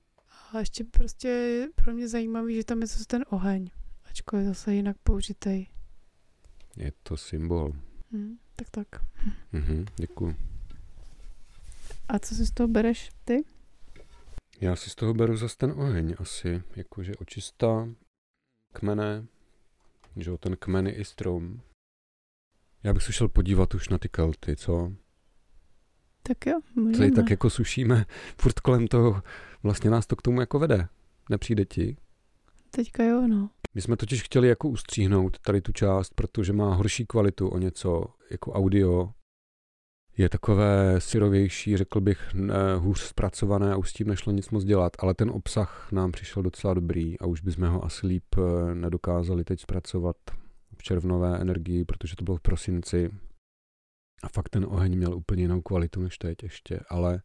[0.53, 3.69] A ještě prostě pro mě zajímavý, že tam je zase ten oheň.
[4.09, 5.67] Ačkoliv zase jinak použitej.
[6.77, 7.73] Je to symbol.
[8.11, 8.87] Hm, tak tak.
[9.51, 10.35] Mhm, děkuji.
[12.07, 13.43] A co si z toho bereš ty?
[14.61, 17.89] Já si z toho beru zase ten oheň asi, jakože očista,
[18.73, 19.25] kmene,
[20.15, 21.61] že ten kmen je i strom.
[22.83, 24.91] Já bych se šel podívat už na ty kelty, co?
[26.23, 27.11] Tak jo, Tady můžeme.
[27.11, 28.05] tak jako sušíme
[28.37, 29.21] furt kolem toho,
[29.63, 30.87] vlastně nás to k tomu jako vede.
[31.29, 31.97] Nepřijde ti?
[32.71, 33.49] Teďka jo, no.
[33.75, 38.05] My jsme totiž chtěli jako ustříhnout tady tu část, protože má horší kvalitu o něco,
[38.31, 39.11] jako audio.
[40.17, 44.63] Je takové syrovější, řekl bych, ne, hůř zpracované a už s tím nešlo nic moc
[44.63, 48.75] dělat, ale ten obsah nám přišel docela dobrý a už bychom ho asi líp eh,
[48.75, 50.15] nedokázali teď zpracovat
[50.81, 53.09] červnové energii, protože to bylo v prosinci.
[54.23, 57.21] A fakt ten oheň měl úplně jinou kvalitu než teď ještě, ale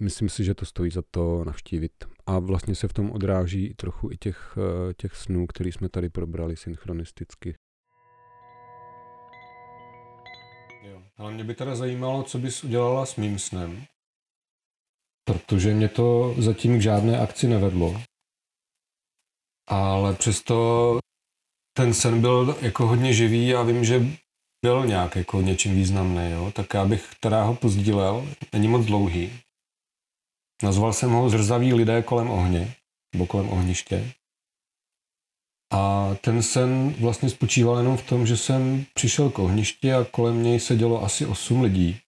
[0.00, 1.92] myslím si, že to stojí za to navštívit.
[2.26, 6.08] A vlastně se v tom odráží trochu i těch, eh, těch snů, který jsme tady
[6.08, 7.56] probrali synchronisticky.
[10.82, 11.02] Jo.
[11.16, 13.84] Ale mě by teda zajímalo, co bys udělala s mým snem.
[15.24, 18.02] Protože mě to zatím k žádné akci nevedlo.
[19.66, 20.98] Ale přesto
[21.76, 24.06] ten sen byl jako hodně živý a vím, že
[24.64, 26.52] byl nějak jako něčím významný, jo?
[26.54, 29.32] tak já bych teda ho pozdílel, není moc dlouhý.
[30.62, 32.74] Nazval jsem ho Zrzaví lidé kolem ohně,
[33.14, 34.12] nebo kolem ohniště.
[35.72, 40.42] A ten sen vlastně spočíval jenom v tom, že jsem přišel k ohništi a kolem
[40.42, 42.00] něj sedělo asi osm lidí.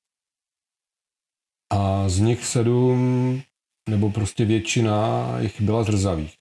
[1.72, 3.42] A z nich sedm,
[3.88, 6.34] nebo prostě většina jich byla zrzavých.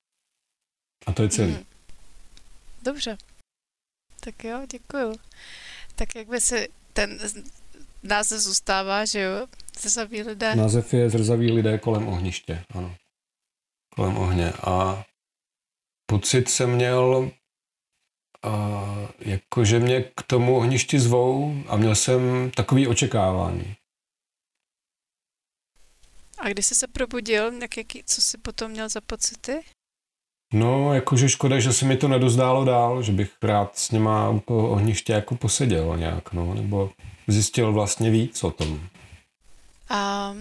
[1.05, 1.51] A to je celý.
[1.51, 1.74] Mhm.
[2.86, 3.17] Dobře.
[4.19, 5.15] Tak jo, děkuju.
[5.95, 7.19] Tak jak by si ten
[8.03, 9.47] název zůstává, že jo?
[9.79, 10.55] Zrzaví lidé.
[10.55, 12.95] Název je Zrzaví lidé kolem ohniště, ano.
[13.95, 14.53] Kolem ohně.
[14.53, 15.05] A
[16.05, 17.31] pocit jsem měl
[18.43, 18.83] a
[19.19, 23.75] jakože mě k tomu ohništi zvou a měl jsem takový očekávání.
[26.38, 29.63] A kdy jsi se probudil, jak, jaký, co jsi potom měl za pocity?
[30.53, 34.39] No, jakože škoda, že se mi to nedozdálo dál, že bych rád s něma u
[34.39, 36.91] toho ohniště jako poseděl nějak, no, nebo
[37.27, 38.79] zjistil vlastně víc o tom.
[39.89, 40.33] A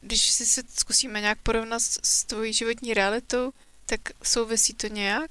[0.00, 3.52] když si se zkusíme nějak porovnat s, s tvojí životní realitou,
[3.86, 5.30] tak souvisí to nějak?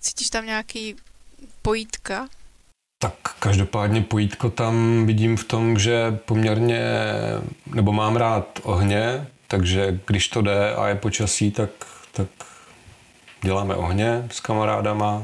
[0.00, 0.96] Cítíš tam nějaký
[1.62, 2.28] pojítka?
[2.98, 6.82] Tak každopádně pojítko tam vidím v tom, že poměrně,
[7.74, 11.70] nebo mám rád ohně, takže když to jde a je počasí, tak,
[12.12, 12.28] tak
[13.42, 15.22] děláme ohně s kamarádama.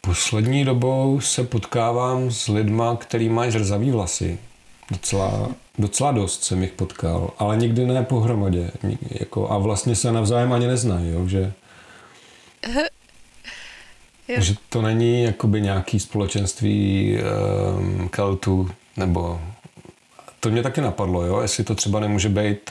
[0.00, 4.38] Poslední dobou se potkávám s lidma, který mají zrzavý vlasy.
[4.90, 5.48] Docela,
[5.78, 8.70] docela dost jsem jich potkal, ale nikdy ne pohromadě.
[9.10, 11.52] Jako, a vlastně se navzájem ani neznají, jo, že
[14.28, 14.40] Jo.
[14.40, 17.16] Že to není jakoby nějaký společenství
[17.78, 19.40] um, Keltů, nebo
[20.40, 22.70] to mě taky napadlo, jo, jestli to třeba nemůže být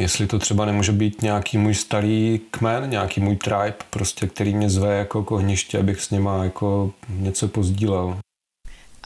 [0.00, 4.70] jestli to třeba nemůže být nějaký můj starý kmen, nějaký můj tribe, prostě, který mě
[4.70, 8.18] zve jako kohniště, abych s něma jako něco pozdílel.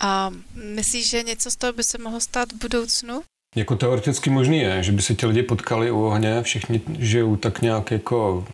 [0.01, 0.31] A
[0.75, 3.23] myslíš, že něco z toho by se mohlo stát v budoucnu?
[3.57, 7.63] Jako teoreticky možný je, že by se ti lidi potkali u ohně, všichni žijou tak
[7.63, 8.47] nějak jako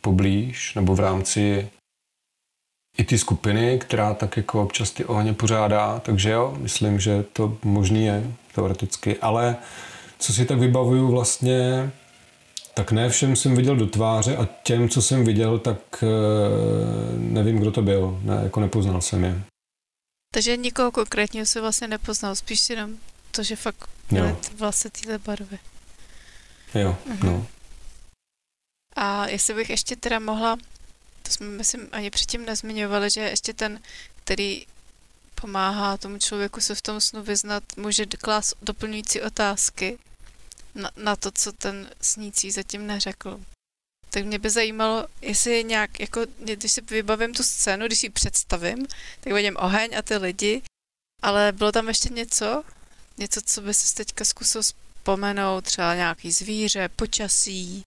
[0.00, 1.68] poblíž, nebo v rámci
[2.98, 7.58] i ty skupiny, která tak jako občas ty ohně pořádá, takže jo, myslím, že to
[7.64, 9.56] možný je teoreticky, ale
[10.18, 11.90] co si tak vybavuju vlastně,
[12.74, 16.06] tak ne všem jsem viděl do tváře a těm, co jsem viděl, tak eh,
[17.16, 19.42] nevím, kdo to byl, ne, jako nepoznal jsem je.
[20.34, 22.96] Takže nikoho konkrétního se vlastně nepoznal, spíš jenom
[23.30, 23.88] to, že fakt
[24.58, 25.58] vlastně tyhle barvy.
[26.74, 27.26] Jo, mhm.
[27.26, 27.46] no.
[28.96, 30.56] A jestli bych ještě teda mohla
[31.26, 33.80] to jsme, myslím, ani předtím nezmiňovali, že ještě ten,
[34.24, 34.66] který
[35.34, 39.98] pomáhá tomu člověku se v tom snu vyznat, může klást doplňující otázky
[40.76, 43.40] na, na to, co ten snící zatím neřekl.
[44.10, 48.06] Tak mě by zajímalo, jestli je nějak, jako, když si vybavím tu scénu, když si
[48.06, 48.86] ji představím,
[49.20, 50.62] tak vidím oheň a ty lidi,
[51.22, 52.64] ale bylo tam ještě něco?
[53.18, 57.82] Něco, co by si teďka zkusil vzpomenout, třeba nějaký zvíře, počasí,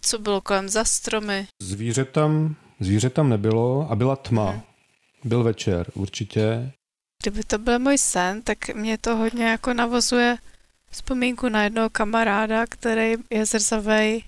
[0.00, 1.48] co bylo kolem za stromy?
[1.62, 4.50] Zvíře tam, zvíře tam nebylo a byla tma.
[4.50, 4.62] Hmm.
[5.24, 6.72] Byl večer, určitě.
[7.22, 10.38] Kdyby to byl můj sen, tak mě to hodně jako navozuje
[10.96, 14.22] vzpomínku na jednoho kamaráda, který je zrzavej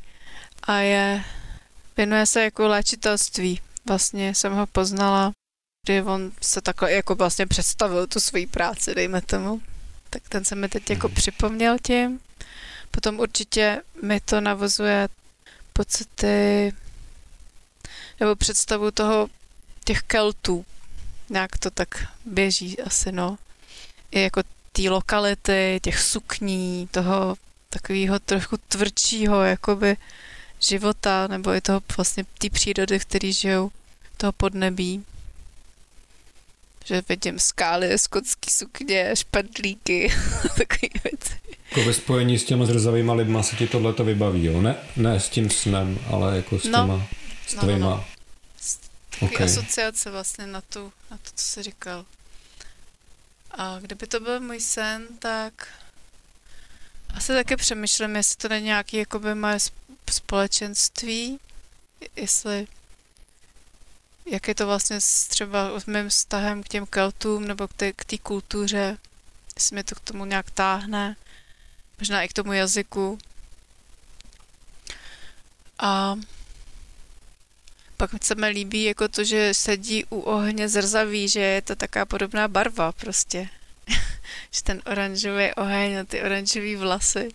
[0.62, 1.24] a je,
[1.96, 3.60] věnuje se jako léčitelství.
[3.86, 5.32] Vlastně jsem ho poznala,
[5.86, 9.60] kdy on se takhle jako vlastně představil tu svoji práci, dejme tomu.
[10.10, 11.14] Tak ten se mi teď jako hmm.
[11.14, 12.20] připomněl tím.
[12.90, 15.08] Potom určitě mi to navozuje
[15.72, 16.72] pocity
[18.20, 19.28] nebo představu toho
[19.84, 20.64] těch keltů.
[21.30, 21.88] Nějak to tak
[22.24, 23.38] běží asi, no.
[24.10, 24.42] I jako
[24.72, 27.36] té lokality, těch sukní, toho
[27.70, 29.96] takového trochu tvrdšího jakoby
[30.60, 33.70] života, nebo i toho vlastně té přírody, v který žijou,
[34.16, 35.04] toho podnebí.
[36.84, 40.12] Že vidím skály, skotský sukně, špadlíky,
[40.42, 41.32] takové věci.
[41.70, 44.60] Jako ve spojení s těma zrzavýma lidma se ti tohle to vybaví, jo?
[44.60, 46.70] Ne, ne s tím snem, ale jako s no.
[46.70, 47.06] těma, no.
[47.46, 47.54] s.
[47.54, 48.04] No, no, no.
[49.20, 49.46] Okay.
[49.46, 52.04] asociace vlastně na, tu, na to, co jsi říkal.
[53.58, 55.68] A kdyby to byl můj sen, tak
[57.14, 59.58] asi taky přemýšlím, jestli to není nějaký jakoby moje
[60.10, 61.40] společenství,
[62.16, 62.66] jestli
[64.26, 68.18] jak je to vlastně s třeba s mým vztahem k těm keltům nebo k té
[68.22, 68.98] kultuře,
[69.56, 71.16] jestli mě to k tomu nějak táhne
[71.98, 73.18] možná i k tomu jazyku.
[75.78, 76.16] A
[77.98, 82.06] pak se mi líbí jako to, že sedí u ohně zrzaví, že je to taká
[82.06, 83.48] podobná barva prostě.
[84.54, 87.28] že ten oranžový oheň a ty oranžové vlasy.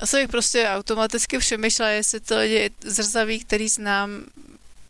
[0.00, 4.24] A jsem bych prostě automaticky přemýšlela, jestli to lidi zrzaví, který znám,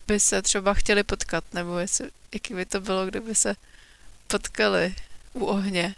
[0.06, 3.54] by se třeba chtěli potkat, nebo jestli, jaký by to bylo, kdyby se
[4.26, 4.94] potkali
[5.32, 5.94] u ohně.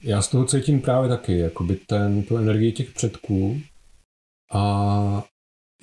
[0.00, 3.62] Já z toho cítím právě taky, jakoby ten, tu energii těch předků
[4.52, 5.24] a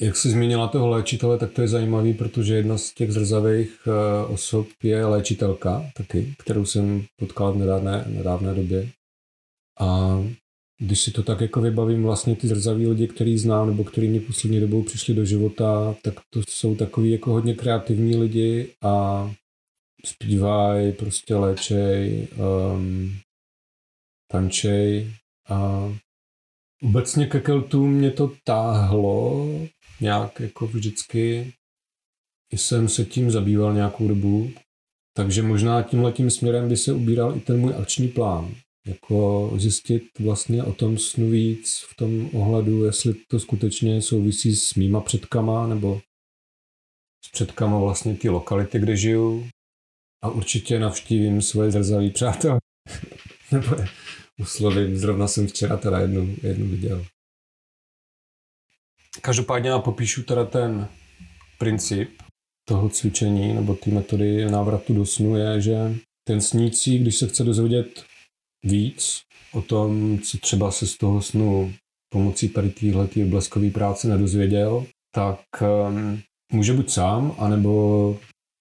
[0.02, 4.26] jak jsi zmínila toho léčitele, tak to je zajímavý, protože jedna z těch zrzavých eh,
[4.26, 8.90] osob je léčitelka taky, kterou jsem potkal v nedávné, nedávné době.
[9.80, 10.20] A
[10.82, 14.20] když si to tak jako vybavím, vlastně ty zrzaví lidi, který znám, nebo který mě
[14.20, 19.26] poslední dobou přišli do života, tak to jsou takový jako hodně kreativní lidi a
[20.06, 22.28] zpívají, prostě léčej,
[22.76, 23.12] um,
[24.32, 25.12] tančej
[25.50, 25.90] a
[26.84, 29.48] obecně ke Keltům mě to táhlo
[30.02, 31.54] nějak jako vždycky
[32.54, 34.52] jsem se tím zabýval nějakou dobu,
[35.14, 38.56] takže možná tím letím směrem by se ubíral i ten můj akční plán.
[38.88, 44.76] Jako zjistit vlastně o tom snu víc v tom ohledu, jestli to skutečně souvisí s
[44.76, 46.02] mýma předkama nebo
[47.26, 49.50] s předkama vlastně ty lokality, kde žiju.
[50.24, 52.58] A určitě navštívím svoje zrzavý přátel.
[53.52, 53.88] nebo je
[54.40, 54.98] uslovím.
[54.98, 57.06] Zrovna jsem včera teda jednu, jednu viděl.
[59.22, 60.88] Každopádně já popíšu teda ten
[61.58, 62.10] princip
[62.68, 65.96] toho cvičení nebo té metody návratu do snu je, že
[66.28, 68.04] ten snící, když se chce dozvědět
[68.66, 69.22] víc
[69.54, 71.74] o tom, co třeba se z toho snu
[72.10, 74.86] pomocí tady téhle bleskové práce nedozvěděl,
[75.16, 76.22] tak um,
[76.54, 78.20] může buď sám, anebo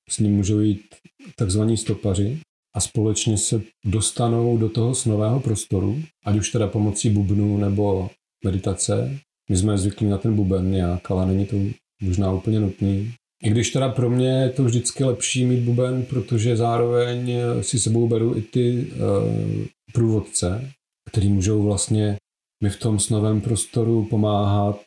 [0.09, 0.94] s ním můžou jít
[1.36, 2.40] takzvaní stopaři
[2.76, 8.11] a společně se dostanou do toho snového prostoru, ať už teda pomocí bubnu nebo
[8.44, 9.18] meditace.
[9.49, 11.57] My jsme zvyklí na ten buben nějak, ale není to
[12.03, 13.14] možná úplně nutný.
[13.42, 18.09] I když teda pro mě je to vždycky lepší mít buben, protože zároveň si sebou
[18.09, 20.70] beru i ty uh, průvodce,
[21.11, 22.16] který můžou vlastně
[22.62, 24.80] mi v tom snovém prostoru pomáhat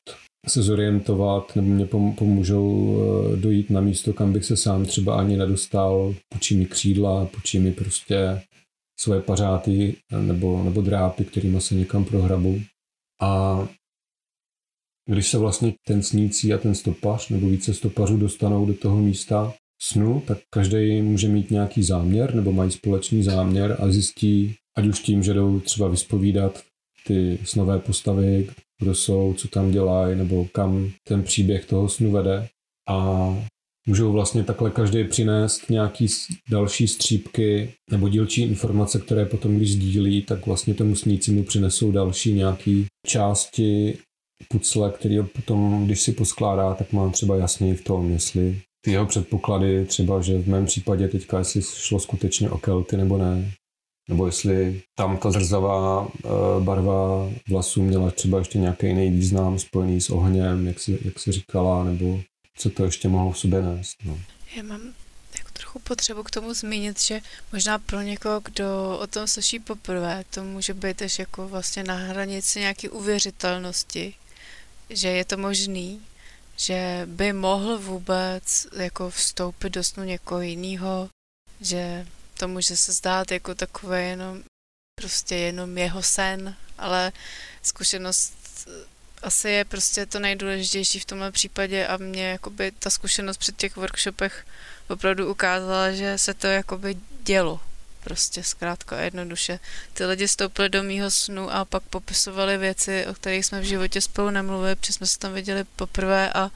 [0.47, 1.85] se zorientovat nebo mě
[2.15, 7.25] pomůžou eh, dojít na místo, kam bych se sám třeba ani nedostal, počí mi křídla,
[7.25, 8.41] počí mi prostě
[8.99, 12.61] své pařáty eh, nebo, nebo drápy, kterými se někam prohrabu.
[13.21, 13.67] A
[15.05, 19.53] když se vlastně ten snící a ten stopař nebo více stopařů dostanou do toho místa
[19.81, 24.99] snu, tak každý může mít nějaký záměr nebo mají společný záměr a zjistí, ať už
[24.99, 26.63] tím, že jdou třeba vyspovídat
[27.07, 28.49] ty snové postavy,
[28.81, 32.47] kdo jsou, co tam dělají, nebo kam ten příběh toho snu vede.
[32.89, 33.35] A
[33.87, 36.07] můžou vlastně takhle každý přinést nějaký
[36.49, 41.91] další střípky nebo dílčí informace, které potom, když sdílí, tak vlastně tomu sníci mu přinesou
[41.91, 43.97] další nějaký části
[44.47, 49.05] pucle, který potom, když si poskládá, tak mám třeba jasný v tom, jestli ty jeho
[49.05, 53.51] předpoklady, třeba, že v mém případě teďka, jestli šlo skutečně o kelty nebo ne,
[54.09, 56.29] nebo jestli tam ta zrzavá eh,
[56.59, 61.31] barva vlasů měla třeba ještě nějaký jiný význam spojený s ohněm, jak si, jak si
[61.31, 62.21] říkala, nebo
[62.57, 63.95] co to ještě mohlo v sobě nést.
[64.05, 64.19] No.
[64.55, 64.81] Já mám
[65.37, 67.19] jako trochu potřebu k tomu zmínit, že
[67.53, 71.95] možná pro někoho, kdo o tom slyší poprvé, to může být až jako vlastně na
[71.95, 74.13] hranici nějaké uvěřitelnosti,
[74.91, 76.01] že je to možný,
[76.57, 81.09] že by mohl vůbec jako vstoupit do snu někoho jiného,
[81.61, 84.43] že to může se zdát jako takové jenom
[84.95, 87.11] prostě jenom jeho sen, ale
[87.61, 88.33] zkušenost
[89.21, 93.75] asi je prostě to nejdůležitější v tomhle případě a mě jakoby ta zkušenost při těch
[93.75, 94.45] workshopech
[94.89, 97.59] opravdu ukázala, že se to jakoby dělo.
[98.03, 99.59] Prostě zkrátka a jednoduše.
[99.93, 104.01] Ty lidi stoupili do mýho snu a pak popisovali věci, o kterých jsme v životě
[104.01, 106.51] spolu nemluvili, protože jsme se tam viděli poprvé a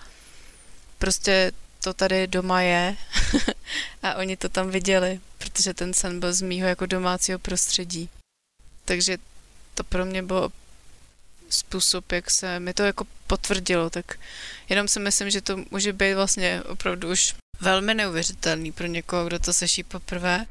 [0.98, 1.52] prostě
[1.84, 2.98] to tady doma je
[4.04, 8.10] a oni to tam viděli, protože ten sen byl z mýho jako domácího prostředí.
[8.86, 9.18] Takže
[9.74, 10.52] to pro mě bylo
[11.50, 14.20] způsob, jak se mi to jako potvrdilo, tak
[14.70, 19.40] jenom si myslím, že to může být vlastně opravdu už velmi neuvěřitelný pro někoho, kdo
[19.40, 20.46] to seší poprvé,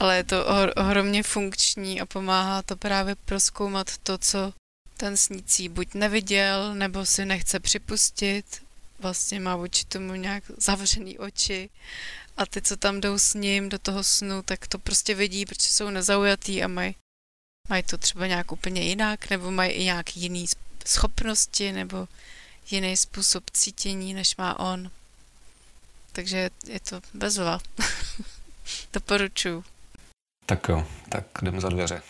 [0.00, 0.46] ale je to
[0.76, 4.52] ohromně funkční a pomáhá to právě proskoumat to, co
[4.96, 8.62] ten snící buď neviděl, nebo si nechce připustit,
[8.98, 11.70] vlastně má vůči tomu nějak zavřený oči
[12.36, 15.68] a ty, co tam jdou s ním do toho snu, tak to prostě vidí, protože
[15.68, 16.94] jsou nezaujatý a mají
[17.68, 20.46] mají to třeba nějak úplně jinak, nebo mají i nějaký jiný
[20.86, 22.08] schopnosti, nebo
[22.70, 24.90] jiný způsob cítění, než má on.
[26.12, 27.60] Takže je to bezva.
[28.92, 29.64] Doporučuju.
[30.48, 32.02] Tak jo, tak jdeme za dveře.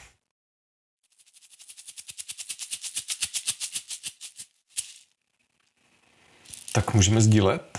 [6.73, 7.79] Tak můžeme sdílet?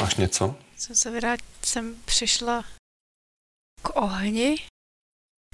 [0.00, 0.58] Máš něco?
[0.76, 2.64] Jsem se vrát, jsem přišla
[3.82, 4.56] k ohni,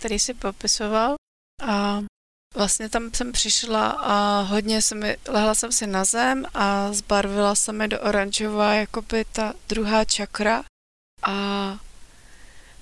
[0.00, 1.14] který si popisoval
[1.62, 2.00] a
[2.54, 7.54] vlastně tam jsem přišla a hodně se mi, lehla jsem si na zem a zbarvila
[7.54, 10.64] se mi do oranžová jakoby ta druhá čakra
[11.22, 11.85] a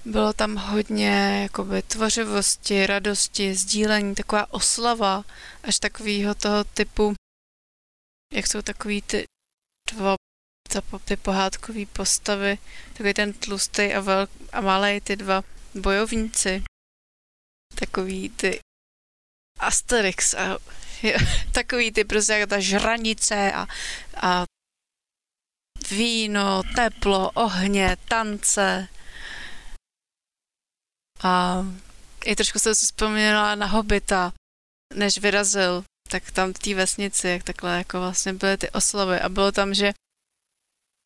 [0.05, 5.25] bylo tam hodně jakoby tvořivosti, radosti, sdílení, taková oslava,
[5.63, 7.15] až takového toho typu,
[8.33, 9.25] jak jsou takový ty
[9.91, 10.17] dva
[11.05, 12.59] ty pohádkové postavy,
[12.93, 15.43] takový ten tlustý a, vel, a malý ty dva
[15.75, 16.63] bojovníci,
[17.75, 18.61] takový ty
[19.59, 20.59] Asterix a
[21.03, 21.19] jo,
[21.53, 23.67] takový ty prostě jako ta žranice a,
[24.17, 24.45] a
[25.91, 28.89] víno, teplo, ohně, tance.
[31.25, 31.64] A
[32.25, 34.33] i trošku jsem si vzpomněla na Hobita,
[34.95, 39.29] než vyrazil, tak tam v té vesnici, jak takhle jako vlastně byly ty oslavy a
[39.29, 39.93] bylo tam, že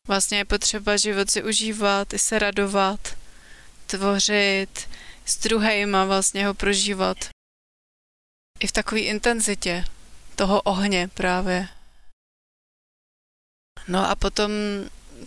[0.07, 3.17] vlastně je potřeba život si užívat, i se radovat,
[3.87, 4.89] tvořit,
[5.25, 7.17] s druhejma vlastně ho prožívat.
[8.59, 9.85] I v takové intenzitě
[10.35, 11.67] toho ohně právě.
[13.87, 14.51] No a potom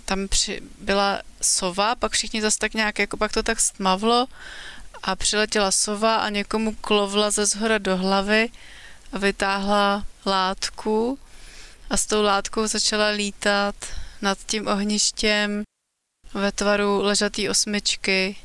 [0.04, 4.28] tam při, byla sova, pak všichni zase tak nějak, jako pak to tak stmavlo
[5.02, 8.48] a přiletěla sova a někomu klovla ze zhora do hlavy
[9.12, 11.18] a vytáhla látku
[11.90, 13.74] a s tou látkou začala lítat
[14.22, 15.62] nad tím ohništěm
[16.34, 18.36] ve tvaru ležatý osmičky,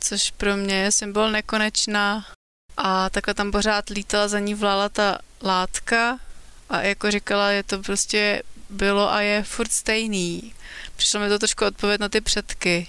[0.00, 2.26] což pro mě je symbol nekonečná
[2.76, 6.18] a takhle tam pořád lítala, za ní vlála ta látka
[6.68, 10.54] a jako říkala, je to prostě bylo a je furt stejný.
[10.96, 12.88] Přišlo mi to trošku odpověď na ty předky.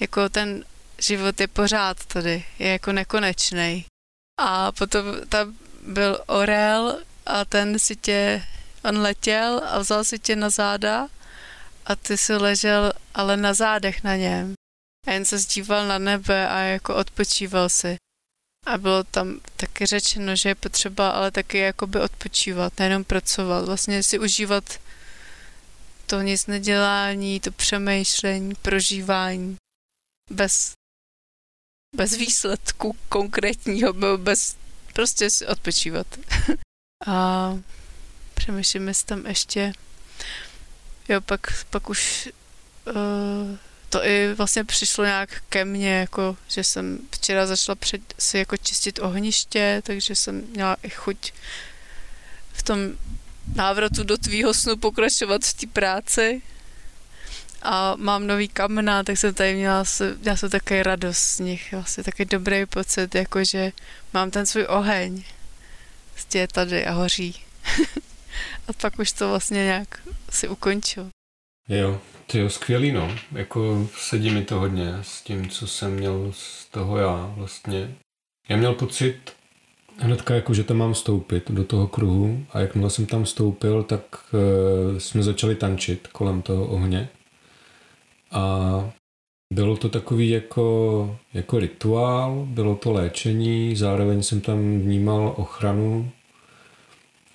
[0.00, 0.64] Jako ten
[1.00, 3.86] život je pořád tady, je jako nekonečný.
[4.40, 8.44] A potom tam byl orel a ten si tě,
[8.84, 11.08] on letěl a vzal si tě na záda
[11.86, 14.54] a ty si ležel ale na zádech na něm.
[15.06, 17.96] A jen se zdíval na nebe a jako odpočíval si.
[18.66, 24.02] A bylo tam taky řečeno, že je potřeba ale taky jakoby odpočívat, nejenom pracovat, vlastně
[24.02, 24.64] si užívat
[26.06, 29.56] to nic nedělání, to přemýšlení, prožívání
[30.30, 30.72] bez,
[31.96, 34.56] bez výsledku konkrétního, bez
[34.92, 36.06] prostě odpočívat.
[37.06, 37.58] A
[38.34, 39.72] přemýšlím, jestli tam ještě
[41.08, 42.28] jo, pak, pak už
[42.86, 43.56] uh,
[43.88, 48.56] to i vlastně přišlo nějak ke mně, jako, že jsem včera začala před, si jako
[48.56, 51.32] čistit ohniště, takže jsem měla i chuť
[52.52, 52.78] v tom
[53.54, 56.42] návratu do tvýho snu pokračovat v té práci.
[57.62, 59.84] A mám nový kamena, tak jsem tady měla,
[60.20, 63.72] měla jsem takový radost z nich, vlastně takový dobrý pocit, jakože
[64.14, 65.22] mám ten svůj oheň.
[66.12, 67.40] Prostě je tady a hoří.
[68.68, 71.10] a pak už to vlastně nějak si ukončil.
[71.68, 73.14] Jo, to je skvělý, no.
[73.32, 77.94] Jako sedí mi to hodně s tím, co jsem měl z toho já vlastně.
[78.48, 79.32] Já měl pocit
[79.98, 84.02] hnedka jako, že tam mám vstoupit do toho kruhu a jakmile jsem tam vstoupil, tak
[84.32, 87.08] uh, jsme začali tančit kolem toho ohně.
[88.30, 88.92] A
[89.54, 96.10] bylo to takový jako, jako rituál, bylo to léčení, zároveň jsem tam vnímal ochranu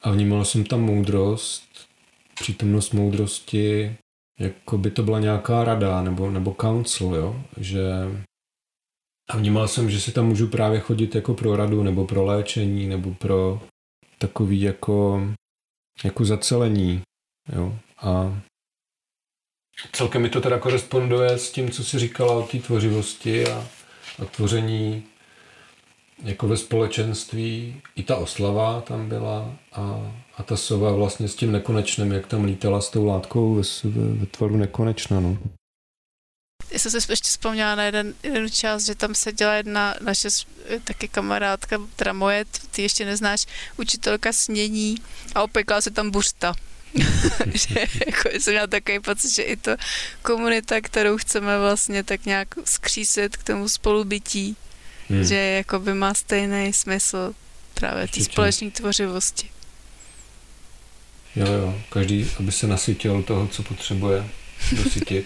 [0.01, 1.63] a vnímal jsem tam moudrost,
[2.39, 3.95] přítomnost moudrosti,
[4.39, 7.43] jako by to byla nějaká rada nebo, nebo council, jo?
[7.57, 7.81] že
[9.29, 12.87] a vnímal jsem, že si tam můžu právě chodit jako pro radu nebo pro léčení
[12.87, 13.61] nebo pro
[14.17, 15.21] takový jako,
[16.03, 17.01] jako zacelení.
[17.55, 17.79] Jo?
[17.97, 18.41] A
[19.91, 23.67] celkem mi to teda koresponduje s tím, co si říkala o té tvořivosti a,
[24.21, 25.03] a tvoření
[26.23, 27.82] jako ve společenství.
[27.95, 32.43] I ta oslava tam byla a, a ta sova vlastně s tím nekonečným, jak tam
[32.43, 35.19] lítala s tou látkou ve, ve, ve tvaru nekonečna.
[35.19, 35.38] No.
[36.71, 40.28] Já jsem se ještě vzpomněla na jeden, jeden čas, že tam seděla jedna naše
[40.84, 43.45] taky kamarádka, teda moje, ty ještě neznáš,
[43.78, 44.95] učitelka snění
[45.36, 46.53] a opekla se tam buřta.
[47.53, 49.75] že jako jsem měla takový pocit, že i to
[50.21, 54.55] komunita, kterou chceme vlastně tak nějak skřísit k tomu spolubytí,
[55.09, 55.23] hmm.
[55.23, 57.33] že jako by má stejný smysl
[57.73, 59.49] právě té společné tvořivosti.
[61.35, 64.29] Jo, jo, každý, aby se nasytil toho, co potřebuje
[64.71, 65.25] dosytit.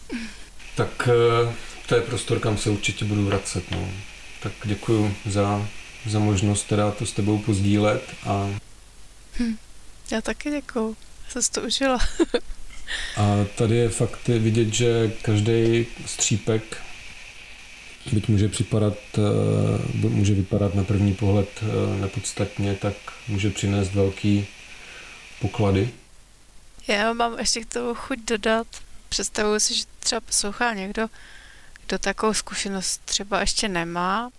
[0.74, 1.54] tak eh,
[1.86, 3.70] to je prostor, kam se určitě budu vracet.
[3.70, 3.90] No.
[4.42, 5.68] Tak děkuji za,
[6.06, 8.50] za možnost teda to s tebou pozdílet a
[9.38, 9.56] hm.
[10.10, 10.96] Já taky děkuju.
[11.28, 11.98] Jsem to užila.
[13.16, 16.76] a tady je fakt vidět, že každý střípek
[18.12, 22.94] byť může připadat, eh, může vypadat na první pohled eh, nepodstatně, tak
[23.28, 24.46] může přinést velký
[25.40, 25.90] poklady.
[26.88, 28.66] Já mám ještě k tomu chuť dodat.
[29.08, 31.06] Představuji si, že třeba poslouchá někdo,
[31.86, 34.30] kdo takovou zkušenost třeba ještě nemá,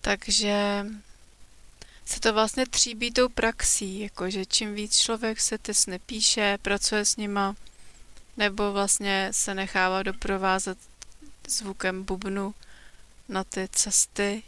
[0.00, 0.86] takže
[2.06, 7.04] se to vlastně tříbí tou praxí, jakože čím víc člověk se ty sny píše, pracuje
[7.04, 7.56] s nima,
[8.36, 10.78] nebo vlastně se nechává doprovázet
[11.48, 12.54] zvukem bubnu
[13.28, 14.42] na ty cesty,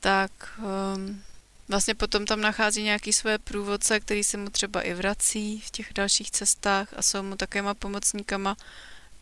[0.00, 1.22] tak um,
[1.68, 5.92] vlastně potom tam nachází nějaký své průvodce, který se mu třeba i vrací v těch
[5.94, 8.56] dalších cestách a jsou mu takovýma pomocníkama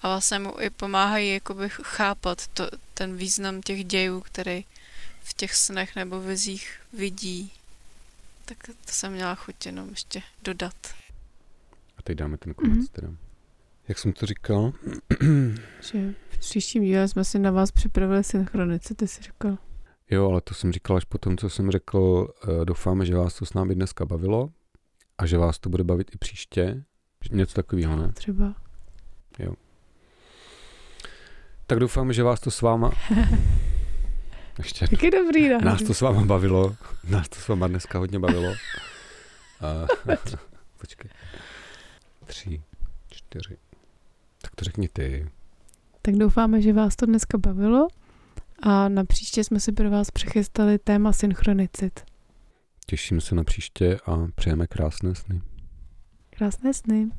[0.02, 4.64] a vlastně mu i pomáhají jakoby chápat to, ten význam těch dějů, který
[5.24, 7.52] v těch snech nebo vizích vidí.
[8.44, 10.74] Tak to jsem měla chuť jenom ještě dodat.
[11.98, 12.92] A teď dáme ten konec mm-hmm.
[12.92, 13.08] teda.
[13.88, 14.72] Jak jsem to říkal?
[15.92, 19.58] že v příštím díle jsme si na vás připravili synchronice, ty jsi říkal.
[20.10, 22.28] Jo, ale to jsem říkal až po tom, co jsem řekl.
[22.44, 24.50] Eh, doufáme, že vás to s námi dneska bavilo
[25.18, 26.84] a že vás to bude bavit i příště.
[27.30, 28.12] Něco takového, ne?
[28.12, 28.54] Třeba.
[31.66, 32.92] Tak doufám, že vás to s váma...
[34.58, 35.58] Ještě Tak je dobrý, no.
[35.60, 36.76] Nás to s váma bavilo.
[37.10, 38.52] Nás to s váma dneska hodně bavilo.
[39.60, 39.86] A,
[40.80, 41.10] počkej.
[42.24, 42.62] Tři,
[43.10, 43.56] čtyři.
[44.42, 45.30] Tak to řekni ty.
[46.02, 47.88] Tak doufáme, že vás to dneska bavilo
[48.62, 52.00] a na příště jsme si pro vás přechystali téma synchronicit.
[52.86, 55.42] Těšíme se na příště a přejeme krásné sny.
[56.36, 57.10] Krásné sny.